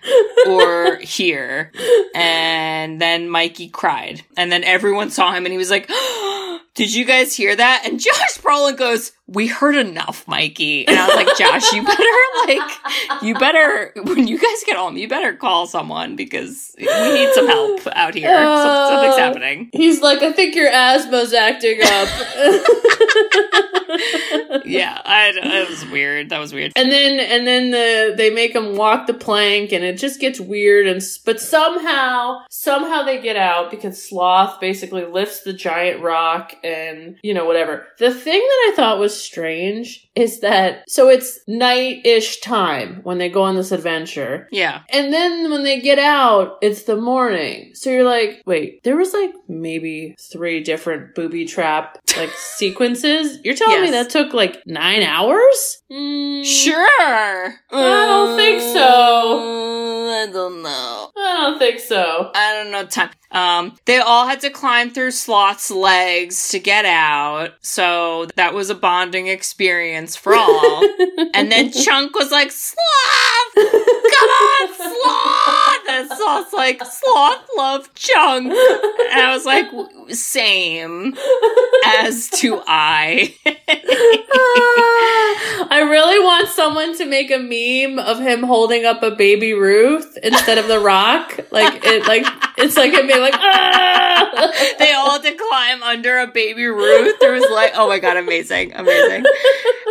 [0.48, 1.72] or hear.
[2.16, 4.24] And then Mikey cried.
[4.36, 5.88] And then everyone saw him and he was like,
[6.76, 7.84] Did you guys hear that?
[7.86, 10.88] And Josh Brolin goes, We heard enough, Mikey.
[10.88, 12.04] And I was like, Josh, you better
[12.46, 17.34] like you better when you guys get home, you better call someone because we need
[17.34, 18.28] some help out here.
[18.30, 19.70] Some- Uh, Something's happening.
[19.74, 22.08] He's like, I think your asthma's acting up.
[24.66, 26.30] Yeah, I, it was weird.
[26.30, 26.74] That was weird.
[26.76, 30.40] And then and then the they make him walk the plank and it just gets
[30.42, 36.02] weird and s- but somehow somehow they get out because Sloth basically lifts the giant
[36.02, 37.88] rock and you know whatever.
[38.00, 43.30] The thing that I thought was strange is that so it's night-ish time when they
[43.30, 44.48] go on this adventure.
[44.52, 44.82] Yeah.
[44.90, 47.72] And then when they get out, it's the morning.
[47.76, 53.40] So you're like, wait, there was like maybe three different booby trap like sequences.
[53.44, 55.82] You're telling me that took like nine hours?
[55.92, 57.54] Mm, Sure.
[57.72, 59.40] I don't think so.
[60.10, 61.12] I don't know.
[61.18, 62.32] I don't think so.
[62.34, 63.10] I don't know time.
[63.32, 68.70] Um, they all had to climb through Sloth's legs to get out, so that was
[68.70, 70.84] a bonding experience for all.
[71.34, 78.54] and then Chunk was like, "Sloth, come on, Sloth!" And Sloth's like, "Sloth love Chunk,"
[78.54, 79.66] and I was like,
[80.10, 81.18] "Same
[81.86, 83.34] as do I."
[85.70, 90.18] I really want someone to make a meme of him holding up a baby Ruth
[90.22, 91.40] instead of the rock.
[91.52, 92.28] Like it like
[92.60, 94.52] it's like him being like ah!
[94.78, 97.20] they all had to climb under a baby Ruth.
[97.20, 99.26] There was like, oh my god, amazing, amazing.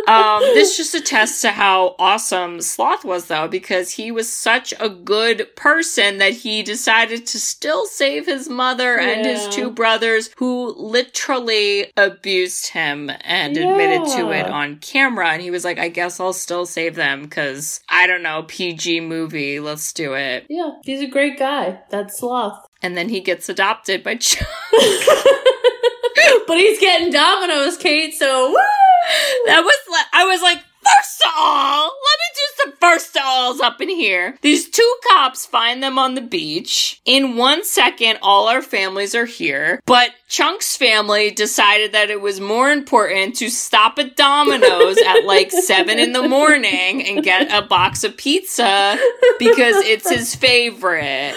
[0.07, 4.87] Um, this just attests to how awesome Sloth was, though, because he was such a
[4.87, 10.73] good person that he decided to still save his mother and his two brothers, who
[10.77, 15.29] literally abused him and admitted to it on camera.
[15.29, 19.01] And he was like, I guess I'll still save them because I don't know, PG
[19.01, 20.45] movie, let's do it.
[20.49, 21.81] Yeah, he's a great guy.
[21.89, 22.63] That's sloth.
[22.79, 24.47] And then he gets adopted by Chunk.
[26.47, 28.55] but he's getting Domino's, Kate, so woo!
[29.47, 29.75] That was
[30.13, 30.63] I was like,
[30.95, 34.37] first of all, let me just the first all's up in here.
[34.41, 37.01] These two cops find them on the beach.
[37.05, 42.39] In one second, all our families are here, but Chunk's family decided that it was
[42.39, 47.65] more important to stop at Domino's at like seven in the morning and get a
[47.65, 48.97] box of pizza
[49.39, 51.33] because it's his favorite.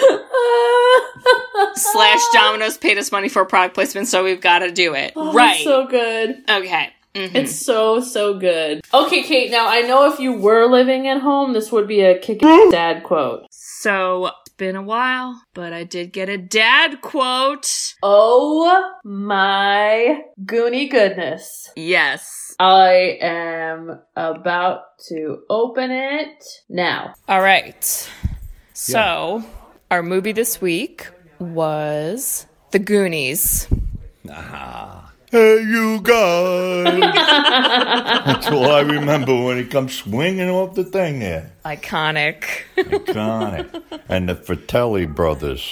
[1.74, 5.12] Slash Domino's paid us money for product placement, so we've got to do it.
[5.14, 5.62] Oh, right.
[5.62, 6.42] so good.
[6.48, 6.92] okay.
[7.14, 7.34] Mhm.
[7.34, 8.82] It's so so good.
[8.94, 9.50] Okay, Kate.
[9.50, 13.02] Now I know if you were living at home, this would be a kicking dad
[13.02, 13.46] quote.
[13.50, 17.94] So it's been a while, but I did get a dad quote.
[18.02, 21.70] Oh my goony goodness!
[21.74, 22.54] Yes.
[22.60, 27.14] I am about to open it now.
[27.26, 28.10] All right.
[28.74, 29.42] So,
[29.90, 31.08] our movie this week
[31.38, 33.66] was The Goonies.
[35.30, 37.00] Hey, you guys!
[38.26, 41.52] That's all I remember when he comes swinging off the thing there.
[41.64, 42.44] Iconic.
[42.76, 43.82] Iconic.
[44.08, 45.62] and the Fratelli brothers.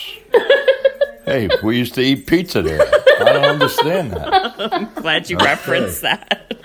[1.24, 2.80] Hey, we used to eat pizza there.
[3.20, 4.54] I don't understand that.
[4.72, 5.46] I'm Glad you Okay.
[5.46, 6.54] referenced that.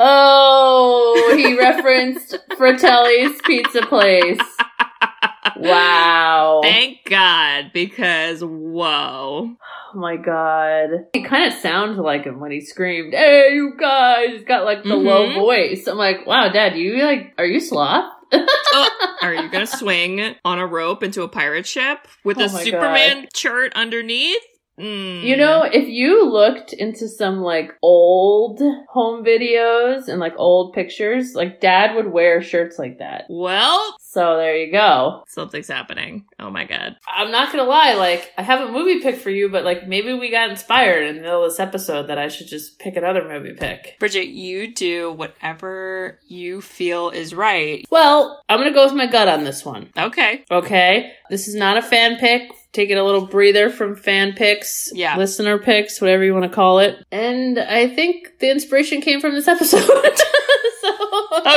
[0.00, 4.38] Oh, he referenced Fratelli's Pizza Place.
[5.60, 6.60] Wow.
[6.62, 9.50] Thank God, because whoa.
[9.94, 11.06] Oh my god.
[11.12, 14.28] He kind of sounds like him when he screamed, Hey, you guys!
[14.30, 15.34] He's got like the low Mhm.
[15.34, 15.86] voice.
[15.86, 18.12] I'm like, wow, dad, you like, are you sloth?
[18.32, 22.48] Oh, are you gonna swing on a rope into a pirate ship with Oh a
[22.48, 24.42] Superman shirt underneath?
[24.78, 25.22] Mm.
[25.24, 31.34] You know, if you looked into some like old home videos and like old pictures,
[31.34, 33.24] like dad would wear shirts like that.
[33.28, 35.24] Well, So there you go.
[35.28, 36.26] something's happening.
[36.38, 36.96] Oh my god.
[37.12, 40.12] I'm not gonna lie, like, I have a movie pick for you, but like maybe
[40.14, 43.26] we got inspired in the middle of this episode that I should just pick another
[43.28, 43.96] movie pick.
[43.98, 47.84] Bridget, you do whatever you feel is right.
[47.90, 49.90] Well, I'm gonna go with my gut on this one.
[49.96, 50.44] Okay.
[50.50, 51.12] Okay.
[51.30, 52.50] This is not a fan pick.
[52.72, 55.16] Taking a little breather from fan picks, Yeah.
[55.16, 57.02] listener picks, whatever you want to call it.
[57.10, 59.80] And I think the inspiration came from this episode.
[60.80, 60.94] so,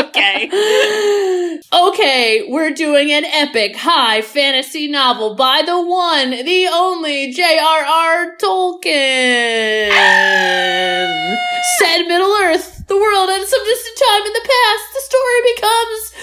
[0.07, 0.49] Okay.
[1.74, 8.38] okay, we're doing an epic high fantasy novel by the one, the only J.R.R.
[8.38, 9.91] Tolkien.
[11.78, 16.14] Said Middle Earth, the world at some distant time in the past, the story becomes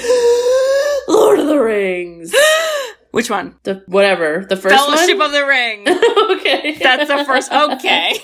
[1.08, 2.34] Lord of the Rings.
[3.18, 3.56] Which one?
[3.64, 5.26] The whatever the first Fellowship one.
[5.26, 5.80] of the Ring.
[6.38, 7.50] okay, That's the first.
[7.50, 8.14] Okay.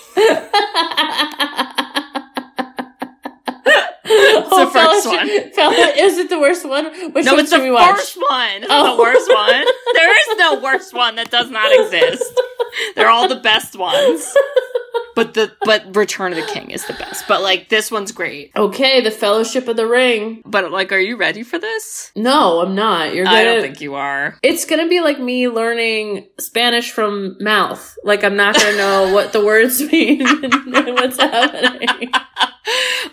[4.04, 5.28] it's the oh, first one.
[5.28, 6.84] is it the worst one?
[7.12, 8.64] Which No, one it's the first one.
[8.68, 8.96] Oh.
[8.96, 9.64] The worst one.
[9.94, 12.24] There is no worst one that does not exist.
[12.96, 14.34] They're all the best ones.
[15.14, 17.26] But the but Return of the King is the best.
[17.28, 18.50] But like this one's great.
[18.56, 20.42] Okay, the Fellowship of the Ring.
[20.44, 22.10] But like, are you ready for this?
[22.16, 23.14] No, I'm not.
[23.14, 23.36] You're gonna.
[23.36, 24.36] I don't think you are.
[24.42, 27.96] It's gonna be like me learning Spanish from mouth.
[28.02, 32.10] Like I'm not gonna know what the words mean and what's happening.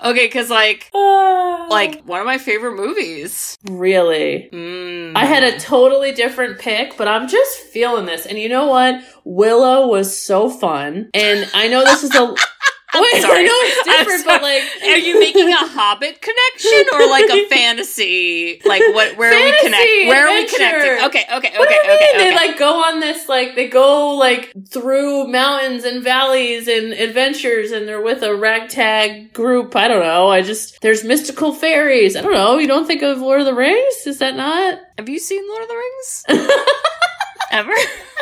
[0.04, 3.58] Okay, because like like, like one of my favorite movies.
[3.70, 4.50] really.
[4.52, 5.14] Mm.
[5.16, 8.26] I had a totally different pick, but I'm just feeling this.
[8.26, 9.04] And you know what?
[9.24, 11.10] Willow was so fun.
[11.14, 12.36] And I know this is a.
[12.94, 13.40] Wait, sorry.
[13.40, 14.64] I know it's I'm different, but like.
[14.84, 18.62] Are you making a Hobbit connection or like a fantasy?
[18.66, 19.18] Like what?
[19.18, 20.08] Where are we Fantasy, connecting?
[20.08, 20.58] Where are we adventure.
[20.58, 21.06] connecting?
[21.08, 22.16] Okay, okay, okay, What do you okay, mean?
[22.16, 22.30] okay.
[22.30, 27.72] They like go on this like they go like through mountains and valleys and adventures
[27.72, 29.76] and they're with a ragtag group.
[29.76, 30.30] I don't know.
[30.30, 32.16] I just there's mystical fairies.
[32.16, 32.58] I don't know.
[32.58, 34.06] You don't think of Lord of the Rings?
[34.06, 34.80] Is that not?
[34.98, 36.26] Have you seen Lord of the Rings?
[37.52, 37.74] Ever?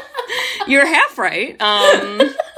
[0.68, 1.60] You're half right.
[1.62, 2.22] Um.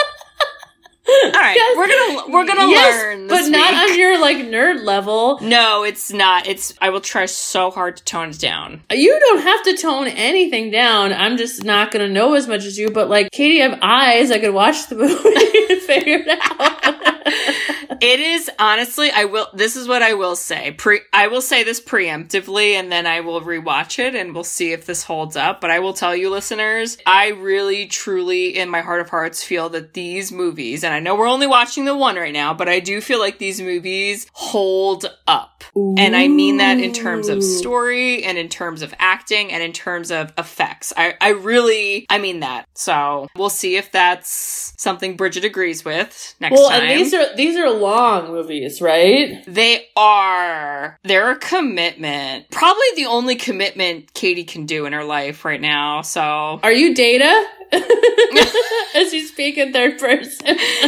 [1.24, 1.78] All right, Yes.
[1.78, 5.40] we're gonna we're gonna Yes, learn, but this not on your like nerd level.
[5.42, 6.48] No, it's not.
[6.48, 6.74] It's.
[6.82, 8.82] I will try so hard to tone it down.
[8.92, 11.14] You don't have to tone anything down.
[11.14, 12.90] I'm just not gonna know as much as you.
[12.92, 14.32] But like Katie, I have eyes.
[14.32, 15.14] I could watch the movie
[15.74, 17.11] and figure it out.
[18.02, 19.12] It is honestly.
[19.12, 19.48] I will.
[19.54, 20.72] This is what I will say.
[20.72, 21.02] Pre.
[21.14, 24.88] I will say this preemptively, and then I will rewatch it, and we'll see if
[24.88, 25.62] this holds up.
[25.62, 29.70] But I will tell you, listeners, I really, truly, in my heart of hearts, feel
[29.70, 32.80] that these movies, and I know we're only watching the one right now, but I
[32.80, 35.64] do feel like these movies hold up.
[35.76, 39.74] And I mean that in terms of story and in terms of acting and in
[39.74, 40.92] terms of effects.
[40.98, 42.68] I, I really, I mean that.
[42.74, 46.82] So we'll see if that's something Bridget agrees with next well, time.
[46.82, 49.44] and these are these are long movies, right?
[49.48, 52.50] they are, they're a commitment.
[52.52, 56.02] Probably the only commitment Katie can do in her life right now.
[56.02, 56.22] So
[56.64, 57.46] Are you Data?
[58.96, 60.46] As you speak in third person.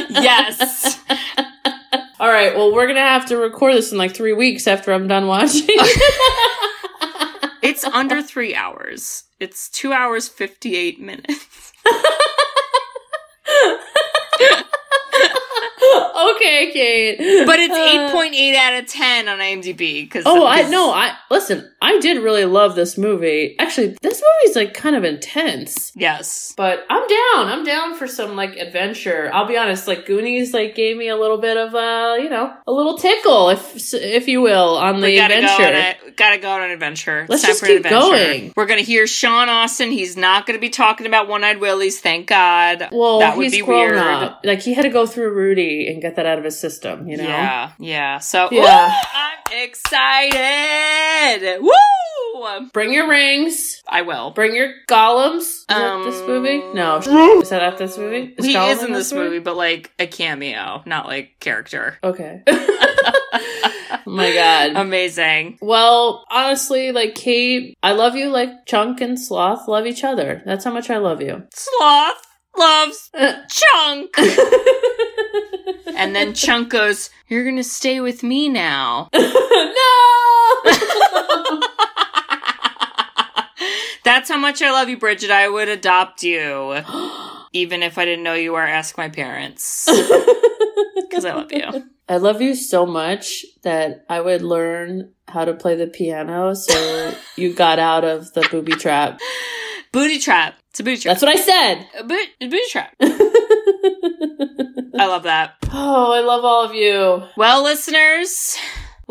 [0.10, 1.00] yes.
[2.20, 2.56] All right.
[2.56, 5.68] Well, we're gonna have to record this in like three weeks after I'm done watching.
[7.66, 9.24] It's under three hours.
[9.40, 11.72] It's two hours fifty eight minutes.
[16.36, 17.46] okay, Kate.
[17.46, 20.04] But it's Uh, eight point eight out of ten on IMDb.
[20.04, 20.92] Because Oh, I know.
[20.92, 21.70] I listen.
[21.84, 23.56] I did really love this movie.
[23.60, 25.92] Actually, this movie's like kind of intense.
[25.96, 26.54] Yes.
[26.56, 27.48] But I'm down.
[27.50, 29.30] I'm down for some like adventure.
[29.34, 29.86] I'll be honest.
[29.88, 33.50] Like Goonies, like gave me a little bit of uh, you know, a little tickle,
[33.50, 35.58] if if you will, on the we gotta adventure.
[35.58, 37.26] go on a gotta go on an adventure.
[37.28, 37.98] Let's just keep adventure.
[38.00, 38.54] going.
[38.56, 39.92] We're gonna hear Sean Astin.
[39.92, 42.00] He's not gonna be talking about one eyed Willies.
[42.00, 42.88] Thank God.
[42.94, 43.98] well, that would be weird.
[43.98, 44.40] up.
[44.46, 47.10] Like he had to go through Rudy and get that out of his system.
[47.10, 47.24] You know.
[47.26, 48.18] Yeah, yeah.
[48.20, 48.88] So Yeah.
[48.88, 48.94] Woo!
[49.16, 51.62] I'm excited.
[51.62, 51.73] Woo!
[52.74, 53.82] Bring your rings.
[53.88, 54.32] I will.
[54.32, 55.40] Bring your Gollums.
[55.40, 56.60] Is Um, this movie?
[56.74, 56.98] No.
[56.98, 58.36] Is that not this movie?
[58.40, 61.98] he Gollum is in this movie, but like a cameo, not like character.
[62.04, 62.42] Okay.
[62.48, 64.72] oh my god.
[64.76, 65.58] Amazing.
[65.62, 70.42] well, honestly, like Kate, I love you like Chunk and Sloth love each other.
[70.46, 71.44] That's how much I love you.
[71.54, 73.10] Sloth loves
[73.50, 74.10] Chunk.
[75.98, 79.10] and then Chunk goes, You're gonna stay with me now.
[79.14, 79.30] no!
[84.14, 85.32] That's how much I love you, Bridget.
[85.32, 86.84] I would adopt you.
[87.54, 89.90] Even if I didn't know you were, ask my parents.
[90.96, 91.84] Because I love you.
[92.10, 97.14] I love you so much that I would learn how to play the piano so
[97.36, 99.20] you got out of the booby trap.
[99.92, 100.56] Booty trap.
[100.72, 101.14] It's a booty trap.
[101.14, 101.88] That's what I said.
[102.00, 102.96] a boot, a booty trap.
[103.02, 103.06] I
[105.08, 105.54] love that.
[105.72, 107.22] Oh, I love all of you.
[107.38, 108.58] Well, listeners,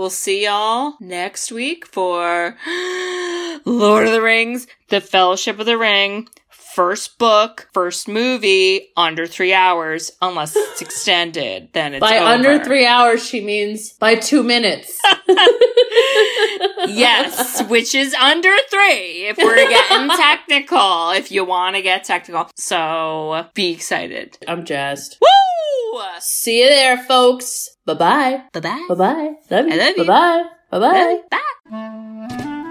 [0.02, 2.56] we'll see y'all next week for
[3.64, 6.28] Lord of the Rings, The Fellowship of the Ring.
[6.48, 11.68] First book, first movie, under three hours, unless it's extended.
[11.72, 12.26] Then it's By over.
[12.26, 15.00] under three hours, she means by two minutes.
[16.88, 22.50] yes, which is under three if we're getting technical, if you want to get technical.
[22.56, 24.36] So be excited.
[24.48, 25.18] I'm jazzed.
[25.20, 25.28] Woo!
[26.20, 27.68] See you there, folks.
[27.84, 28.42] Bye bye.
[28.52, 28.86] Bye bye.
[28.88, 29.32] Bye bye.
[29.50, 29.72] Love you.
[29.72, 30.04] I love you.
[30.04, 30.72] Bye bye.
[30.78, 31.18] Bye bye.
[31.30, 31.38] Bye.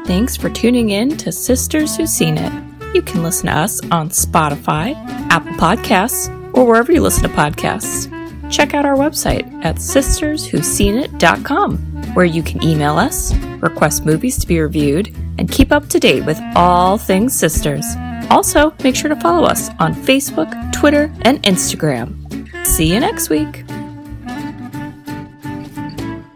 [0.05, 2.51] Thanks for tuning in to Sisters Who've Seen It.
[2.95, 4.93] You can listen to us on Spotify,
[5.29, 8.09] Apple Podcasts, or wherever you listen to podcasts.
[8.51, 11.77] Check out our website at sisterswho'seenit.com,
[12.13, 16.25] where you can email us, request movies to be reviewed, and keep up to date
[16.25, 17.85] with all things sisters.
[18.29, 22.17] Also, make sure to follow us on Facebook, Twitter, and Instagram.
[22.64, 23.64] See you next week.